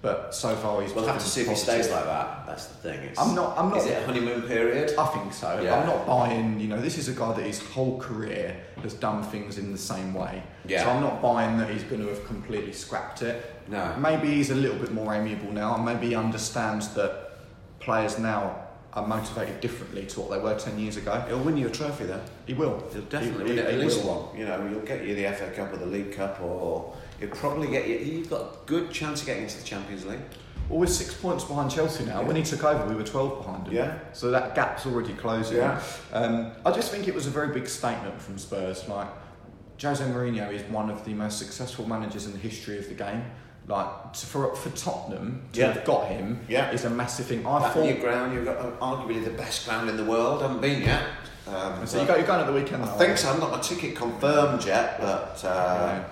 [0.00, 1.82] But so far he's We'll have to see if he positive.
[1.84, 2.46] stays like that.
[2.46, 3.00] That's the thing.
[3.00, 4.94] It's, I'm not- I'm not- Is it a honeymoon period?
[4.96, 5.60] I think so.
[5.60, 5.74] Yeah.
[5.80, 9.24] I'm not buying, you know, this is a guy that his whole career has done
[9.24, 10.40] things in the same way.
[10.66, 10.84] Yeah.
[10.84, 13.44] So I'm not buying that he's going to have completely scrapped it.
[13.66, 13.92] No.
[13.98, 17.30] Maybe he's a little bit more amiable now, and maybe he understands that
[17.80, 18.54] players now
[18.94, 21.22] are motivated differently to what they were 10 years ago.
[21.28, 22.20] He'll win you a trophy though.
[22.46, 22.82] He will.
[22.92, 24.14] He'll definitely He- win he- at he least will.
[24.28, 24.38] one.
[24.38, 27.68] You know, he'll get you the FA Cup or the League Cup, or he'll probably
[27.68, 27.96] get you.
[27.98, 30.20] You've got a good chance of getting into the Champions League.
[30.68, 32.22] Well, we're six points behind Chelsea now.
[32.22, 33.74] When he took over, we were 12 behind him.
[33.74, 33.98] Yeah.
[34.12, 35.56] So that gap's already closing.
[35.56, 35.82] Yeah.
[36.12, 38.86] Um, I just think it was a very big statement from Spurs.
[38.86, 39.08] Like,
[39.80, 43.24] Jose Mourinho is one of the most successful managers in the history of the game.
[43.66, 45.72] Like, to- for, for Tottenham to Yeah.
[45.72, 46.70] have got him Yeah.
[46.70, 47.46] is a massive thing.
[47.46, 47.84] I That thought.
[47.84, 50.42] new ground, you've got uh, arguably the best ground in the world.
[50.42, 51.02] haven't been yet.
[51.46, 53.30] Um, so you but go, you're going at the weekend I think so.
[53.30, 56.04] I've not got a ticket confirmed yet, but uh, Yeah.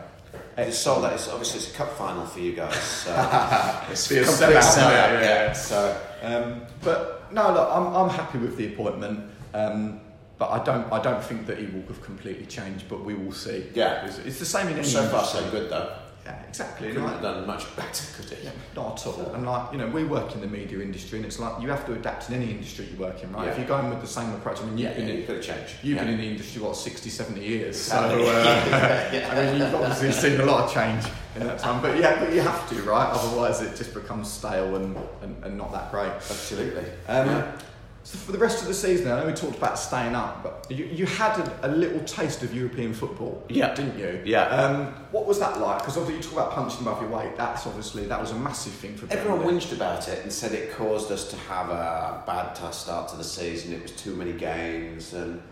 [0.56, 1.12] It's sold out.
[1.14, 2.74] It's, obviously, it's a cup final for you guys.
[2.76, 3.10] So
[3.90, 5.20] it's Be a complete sellout, sellout, yeah, yeah.
[5.20, 5.52] yeah.
[5.52, 9.30] So Um, but no, look, I'm, I'm happy with the appointment.
[9.54, 10.00] Um,
[10.38, 12.88] but I don't, I don't think that he will have completely changed.
[12.88, 13.66] But we will see.
[13.74, 14.04] Yeah.
[14.06, 15.94] it's, it's the same in any so far so good though.
[16.26, 16.88] Yeah, exactly.
[16.88, 18.44] Couldn't Like- have done much better, could he?
[18.44, 19.30] Yeah, not at all.
[19.32, 21.86] And like, you know, we work in the media industry and it's like you have
[21.86, 23.46] to adapt in any industry you work in, right?
[23.46, 25.26] If you're going with the same approach, I mean, you've Yeah, been yeah, in, you
[25.26, 25.74] could have changed.
[25.82, 26.04] you've yeah.
[26.04, 27.80] been in the industry, what, 60, 70 years.
[27.80, 28.00] So, uh,
[29.30, 31.04] I mean, you've obviously seen a lot of change
[31.36, 31.80] in that time.
[31.80, 33.08] But yeah, but you have to, right?
[33.12, 36.10] Otherwise it just becomes stale and, and, and not that great.
[36.10, 36.84] Absolutely.
[37.06, 37.52] Um, Yeah.
[38.06, 40.70] So for the rest of the season, I know we talked about staying up, but
[40.70, 43.74] you, you had a, a little taste of European football, Yeah.
[43.74, 44.22] didn't you?
[44.24, 44.42] Yeah.
[44.44, 45.78] Um, what was that like?
[45.80, 47.36] Because obviously you talk about punching above your weight.
[47.36, 49.54] That's obviously that was a massive thing for Everyone Burnley.
[49.54, 53.24] whinged about it and said it caused us to have a bad start to the
[53.24, 53.72] season.
[53.72, 55.42] It was too many games, and I don't know.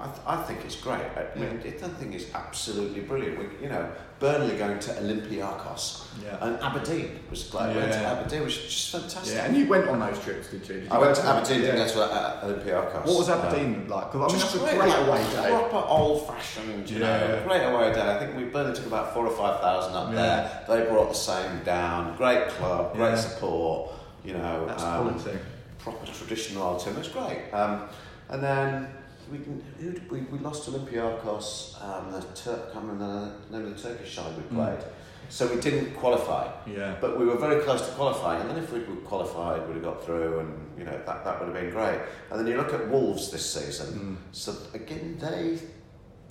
[0.00, 1.00] I, th- I think it's great.
[1.00, 3.38] I mean, I don't think it's absolutely brilliant.
[3.38, 6.36] We, you know, Burnley going to Olympiacos, Yeah.
[6.40, 8.12] and Aberdeen was like went to Yeah.
[8.12, 9.34] Aberdeen was just fantastic.
[9.34, 10.74] Yeah, and you went on those trips, did you?
[10.74, 11.76] Did you I went to Aberdeen, yeah.
[11.76, 13.06] go to uh, Olympiacos.
[13.06, 14.12] What was Uh, like?
[14.12, 15.48] Because I mean, that's a great like, away day.
[15.68, 17.18] Proper old fashioned, you Yeah.
[17.26, 18.14] know, great away day.
[18.14, 20.16] I think we Burnley took about four or five thousand up Yeah.
[20.16, 20.64] there.
[20.84, 22.16] They brought the same down.
[22.16, 23.16] Great club, great Yeah.
[23.16, 23.90] support.
[24.24, 25.38] You know, That's um, quality.
[25.78, 26.94] proper traditional old team.
[26.94, 27.50] It was great.
[27.52, 27.88] Um,
[28.30, 28.88] and then
[29.30, 31.82] we can, who did we, we lost to Olympiacos.
[31.82, 34.54] Um, the Tur- I can't remember the name of the Turkish side we Mm.
[34.54, 34.84] played.
[35.30, 36.50] So we didn't qualify.
[36.66, 36.96] Yeah.
[37.02, 40.02] But we were very close to qualifying, and then if we'd qualified, we'd have got
[40.04, 42.00] through, and you know that, that would have been great.
[42.30, 44.16] And then you look at Wolves this season.
[44.16, 44.34] Mm.
[44.34, 45.58] So again, they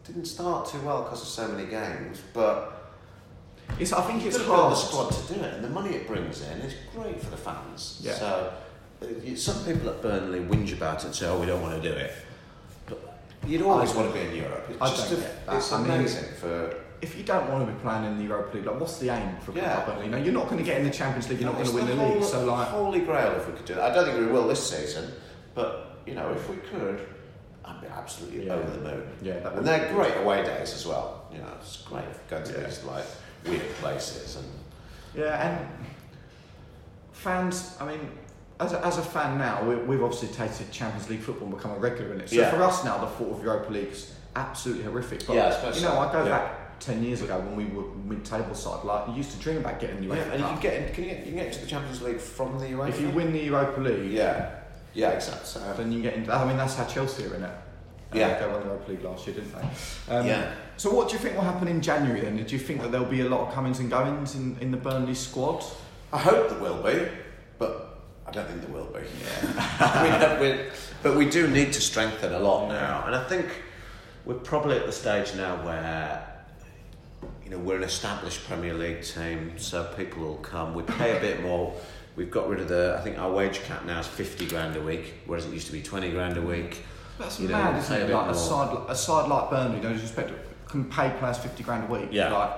[0.03, 2.73] didn't start too well because of so many games, but
[3.79, 4.71] It's, I think it's got to build hard.
[4.71, 7.37] the squad to do it, and the money it brings in is great for the
[7.37, 7.99] fans.
[8.01, 8.13] Yeah.
[8.15, 8.53] So
[9.03, 11.87] uh, some people at Burnley whinge about it and say, "Oh, we don't want to
[11.91, 12.13] do it,"
[13.47, 14.65] you'd always want to be in Europe.
[14.69, 15.31] It's I just a- that.
[15.55, 16.75] it's I mean- amazing for.
[16.99, 19.37] If you don't want to be playing in the Europa League, like what's the aim
[19.41, 19.93] for a club Yeah.
[19.95, 21.39] like You know, you're not going to get in the Champions League.
[21.39, 22.23] You're not going to win the, league.
[22.23, 23.91] So like, holy grail if we could do that.
[23.91, 25.11] I don't think we will this season,
[25.53, 27.07] but you know, if we could,
[27.63, 28.53] I'd be absolutely Yeah.
[28.55, 29.07] over the moon.
[29.21, 31.27] yeah, that And they're great away days as well.
[31.31, 32.65] You know, it's great going to Yeah.
[32.65, 33.05] these like
[33.45, 34.45] weird places and
[35.13, 35.67] Yeah, and
[37.11, 38.09] fans, I mean,
[38.59, 41.71] as a, as a fan now, we, we've obviously tasted Champions League football and become
[41.71, 42.29] a regular in it.
[42.29, 42.49] So Yeah.
[42.49, 45.25] for us now, the thought of Europa League's absolutely horrific.
[45.27, 45.99] But, Yeah, you know, so.
[45.99, 46.29] I go Yeah.
[46.29, 49.79] back 10 years ago when we were mid-table side, like, you used to dream about
[49.79, 51.59] getting the yeah, UEFA and you can get can you get you can get into
[51.59, 52.89] the Champions League from the UEFA.
[52.89, 54.49] If you win the Europa League, yeah,
[54.93, 55.45] yeah, exactly.
[55.45, 57.51] So, then you get into that I mean, that's how Chelsea are in it.
[58.13, 58.39] Yeah.
[58.39, 60.15] They won the Europa League last year, didn't they?
[60.15, 60.53] Um, yeah.
[60.77, 62.37] So what do you think will happen in January then?
[62.37, 64.77] Do you think that there'll be a lot of comings and goings in, in the
[64.77, 65.63] Burnley squad?
[66.13, 67.05] I hope there will be,
[68.27, 68.99] I don't think there will be.
[69.23, 70.39] Yeah.
[70.41, 70.59] we
[71.03, 73.45] but we do need to strengthen a lot now, and I think
[74.25, 76.27] we're probably at the stage now where
[77.43, 80.73] you know we're an established Premier League team, so people will come.
[80.73, 81.73] We pay a bit more.
[82.15, 82.95] We've got rid of the.
[82.99, 85.73] I think our wage cap now is fifty grand a week, whereas it used to
[85.73, 86.83] be twenty grand a week.
[87.19, 88.13] That's You know, mad, isn't pay a it?
[88.13, 90.31] Like a side, a side like Burnley, no disrespect,
[90.67, 92.09] can pay players fifty grand a week.
[92.11, 92.31] Yeah.
[92.33, 92.51] like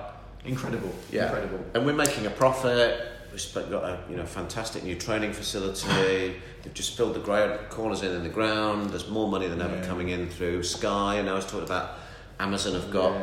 [0.44, 1.26] incredible, Yeah.
[1.26, 1.60] incredible.
[1.74, 3.09] And we're making a profit.
[3.32, 6.36] We've got a you know fantastic new training facility.
[6.62, 8.90] They've just filled the gra- corners in in the ground.
[8.90, 9.86] There's more money than ever Yeah.
[9.86, 11.16] coming in through Sky.
[11.16, 11.98] And I was talking about
[12.38, 13.14] Amazon have got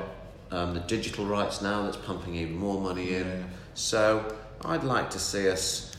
[0.51, 1.83] um, the digital rights now.
[1.83, 3.27] That's pumping even more money in.
[3.27, 3.43] Yeah.
[3.73, 5.91] So I'd like to see us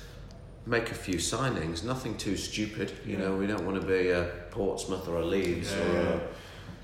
[0.66, 1.84] make a few signings.
[1.84, 2.92] Nothing too stupid.
[3.06, 3.18] You Yeah.
[3.24, 6.20] know, we don't want to be a Portsmouth or a Leeds Yeah, or a,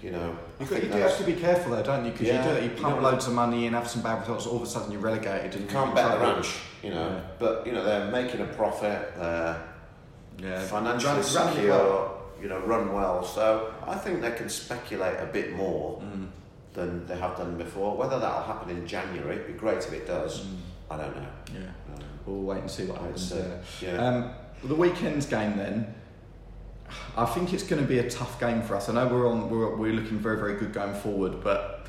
[0.03, 0.37] you know.
[0.61, 2.13] You, got, you do have to be careful though, don't you?
[2.13, 2.43] Because Yeah.
[2.43, 4.47] you do that, you You pump don't- loads of money in, have some bad results,
[4.47, 5.55] all of a sudden you're relegated.
[5.55, 6.49] And You can't bet the ranch,
[6.85, 7.09] you know.
[7.09, 7.21] Yeah.
[7.39, 9.13] But you know they're making a profit.
[9.17, 9.57] They're
[10.39, 12.23] Yeah, financially Run- secure, well.
[12.43, 13.23] you know, run well.
[13.25, 16.27] So I think they can speculate a bit more Mm.
[16.75, 17.97] than they have done before.
[17.97, 20.41] Whether that'll happen in January, it'd be great if it does.
[20.41, 20.57] Mm.
[20.91, 21.27] I don't know.
[21.53, 21.61] Yeah,
[21.95, 24.07] Um, we'll wait and see what happens uh, yeah.
[24.07, 24.31] Um,
[24.65, 25.95] the weekend's game then.
[27.17, 28.89] I think it's going to be a tough game for us.
[28.89, 29.49] I know we're on.
[29.51, 31.87] We're, we're looking very very good going forward, but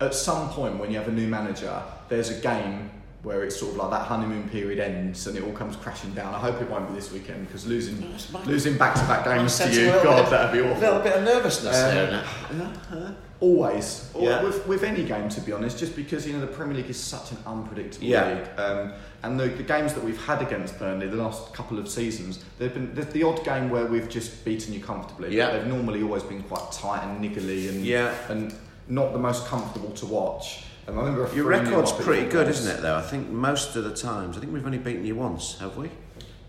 [0.00, 2.90] at some point when you have a new manager, there's a game
[3.22, 6.32] where it's sort of like that honeymoon period ends and it all comes crashing down.
[6.34, 9.70] I hope it won't be this weekend because losing losing back to back games to
[9.72, 10.78] you, God, that'd be awful.
[10.78, 12.24] A little bit of nervousness Um, there.
[12.52, 13.16] isn't?
[13.38, 14.42] Always, Yeah.
[14.42, 16.98] with, with any game to be honest, just because you know the Premier League is
[16.98, 18.28] such an unpredictable Yeah.
[18.32, 21.86] league, um, and the, the games that we've had against Burnley the last couple of
[21.86, 25.36] seasons, they've been there's the odd game where we've just beaten you comfortably.
[25.36, 25.50] Yeah.
[25.50, 28.14] they've normally always been quite tight and niggly and Yeah.
[28.30, 28.54] and
[28.88, 30.62] not the most comfortable to watch.
[30.86, 32.80] And I remember Your record's pretty good, isn't it?
[32.80, 35.76] Though I think most of the times, I think we've only beaten you once, have
[35.76, 35.90] we?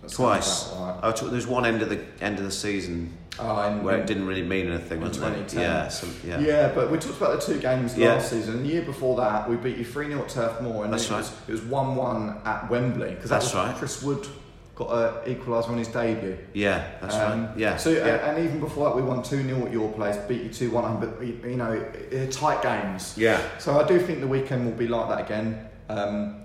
[0.03, 0.71] That Twice.
[0.73, 0.99] right.
[1.03, 4.05] Oh, t- there's one end of the end of the season Oh, and- where it
[4.05, 5.49] didn't really mean anything, in wasn't it?
[5.49, 6.09] 2010.
[6.29, 6.45] Yeah, yeah.
[6.67, 8.13] Yeah, but we talked about the two games Yeah.
[8.13, 8.61] last season.
[8.63, 10.83] The year before that, we beat you 3 0 at Turf Moor.
[10.85, 13.09] And That's it was, it was 1 1 at Wembley.
[13.15, 13.75] Because that That's was right.
[13.75, 14.27] Chris Wood
[14.77, 16.37] got an equaliser on his debut.
[16.53, 17.57] Yeah, that's Um, right.
[17.57, 17.77] Yeah.
[17.77, 18.29] So, yeah.
[18.29, 20.99] and even before that, we won 2 0 at your place, beat you 2 1,
[20.99, 21.83] but, you you know,
[22.31, 23.15] tight games.
[23.17, 23.41] yeah.
[23.57, 25.67] So I do think the weekend will be like that again.
[25.89, 26.43] Um,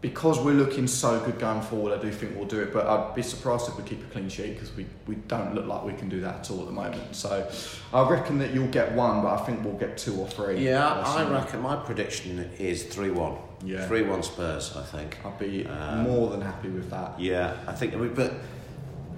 [0.00, 2.74] because we're looking so good going forward, I do think we'll do it.
[2.74, 5.66] But I'd be surprised if we keep a clean sheet because we, we don't look
[5.66, 7.16] like we can do that at all at the moment.
[7.16, 7.50] So
[7.92, 10.58] I reckon that you'll get one, but I think we'll get two or three.
[10.62, 13.34] Yeah, I reckon my prediction is 3 1.
[13.64, 13.86] Yeah.
[13.86, 15.16] 3 1 Spurs, I think.
[15.24, 17.18] I'd be Um, more than happy with that.
[17.18, 17.94] Yeah, I think.
[17.94, 18.32] I mean, but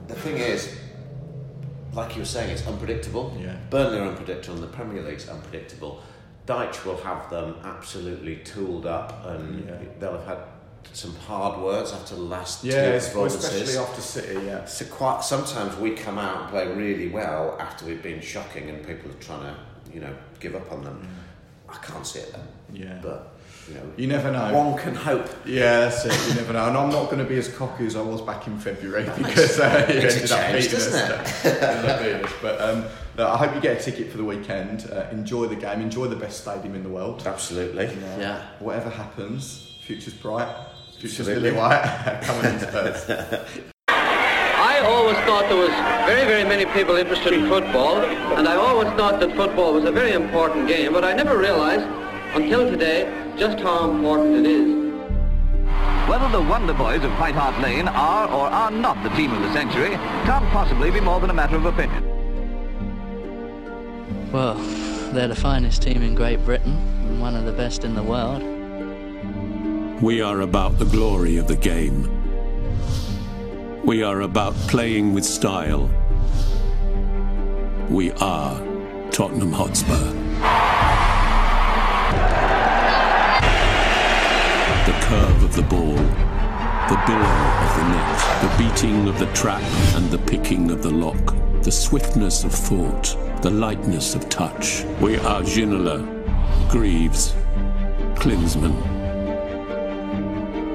[0.09, 0.75] the thing is,
[1.93, 3.37] like you were saying, it's unpredictable.
[3.41, 3.57] Yeah.
[3.71, 6.01] Burnley are unpredictable, and the Premier League's unpredictable.
[6.47, 9.75] Dyche will have them absolutely tooled up, and Yeah.
[9.99, 10.39] they'll have had
[10.93, 13.45] some hard words after the last Yeah, two performances.
[13.45, 14.47] especially after City.
[14.47, 14.65] Yeah.
[14.67, 18.87] So quite sometimes we come out and play really well after we've been shocking, and
[18.87, 19.55] people are trying to,
[19.93, 21.07] you know, give up on them.
[21.69, 22.99] I can't see it then, Yeah.
[23.03, 23.36] but
[23.69, 24.53] you know, You never know.
[24.53, 25.29] one can hope.
[25.45, 26.29] Yeah, that's it.
[26.29, 26.67] You never know.
[26.69, 29.59] And I'm not going to be as cocky as I was back in February because
[29.59, 31.45] uh, he a ended up change, beating doesn't us.
[31.45, 32.33] ended up beating us.
[32.41, 32.85] But um,
[33.19, 34.89] no, I hope you get a ticket for the weekend.
[34.93, 35.81] Uh, enjoy the game.
[35.81, 37.23] Enjoy the best stadium in the world.
[37.27, 37.87] Absolutely.
[37.87, 38.47] And, uh, Yeah.
[38.61, 40.49] Whatever happens, future's bright.
[40.99, 41.51] Future's Absolutely.
[41.51, 42.21] lily white.
[42.23, 43.11] Coming in Spurs.
[43.89, 45.71] I always thought there was
[46.07, 47.97] very, very many people interested in football,
[48.37, 51.85] and I always thought that football was a very important game, but I never realized
[52.37, 54.77] until today just how important it is.
[56.07, 59.41] Whether the Wonder Boys of White Hart Lane are or are not the team of
[59.41, 59.91] the century
[60.27, 62.05] can't possibly be more than a matter of opinion.
[64.33, 64.55] Well,
[65.15, 68.43] they're the finest team in Great Britain and one of the best in the world.
[70.03, 72.13] We are about the glory of the game.
[73.83, 75.91] We are about playing with style.
[77.89, 78.61] We are
[79.11, 80.26] Tottenham Hotspur.
[85.07, 89.63] Curve of the ball, the billow of the net, the beating of the trap
[89.95, 94.83] and the picking of the lock, the swiftness of thought, the lightness of touch.
[95.01, 96.03] We are Ginola,
[96.69, 97.35] Greaves,
[98.17, 98.75] Klinsmann.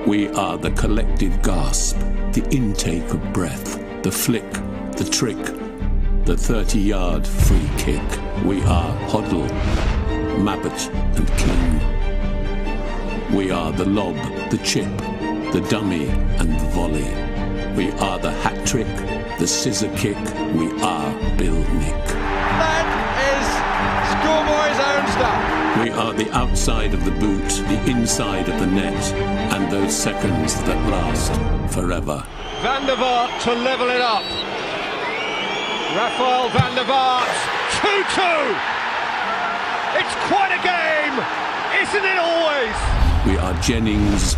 [0.08, 1.98] We are the collective gasp,
[2.32, 4.50] the intake of breath, the flick,
[4.96, 5.44] the trick,
[6.24, 8.02] the 30 yard free kick.
[8.46, 9.50] We are Hoddle,
[10.38, 11.71] Mabbutt, and King.
[13.34, 14.16] We are the lob,
[14.52, 14.92] the chip,
[15.54, 17.08] the dummy, and the volley.
[17.78, 18.94] We are the hat trick,
[19.40, 20.18] the scissor kick.
[20.54, 22.06] We are Bill Nick.
[22.60, 22.88] That
[23.32, 23.48] is
[24.12, 25.42] schoolboy's own stuff.
[25.82, 29.14] We are the outside of the boot, the inside of the net,
[29.54, 31.32] and those seconds that last
[31.74, 32.26] forever.
[32.62, 34.28] Van der Vaart to level it up.
[35.96, 37.32] Rafael van der Vaart,
[37.80, 38.60] 2-2.
[40.04, 41.16] It's quite a game,
[41.82, 43.01] isn't it always?
[43.24, 44.36] We are Jennings,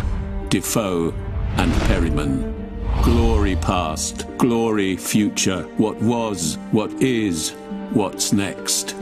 [0.50, 1.14] Defoe,
[1.56, 2.52] and Perryman.
[3.02, 7.52] Glory past, glory future, what was, what is,
[7.94, 8.94] what's next.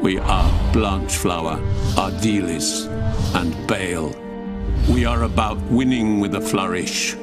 [0.00, 1.56] We are Blanchflower,
[1.96, 2.86] Ardiles,
[3.34, 4.14] and Bale.
[4.88, 7.16] We are about winning with a flourish.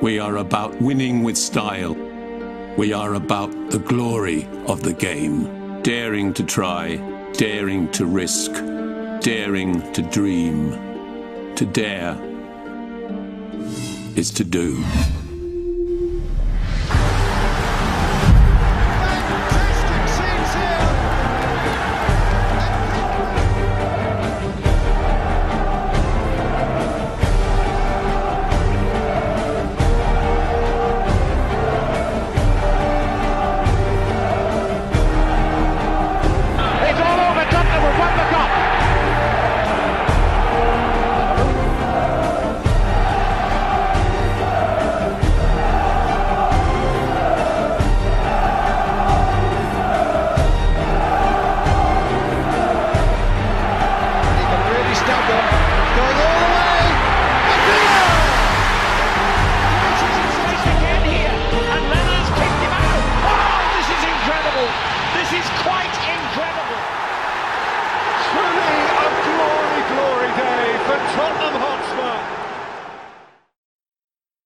[0.00, 1.94] We are about winning with style.
[2.76, 5.82] We are about the glory of the game.
[5.82, 6.94] Daring to try,
[7.32, 8.52] daring to risk,
[9.20, 10.93] daring to dream.
[11.56, 12.18] To dare
[14.16, 14.84] is to do.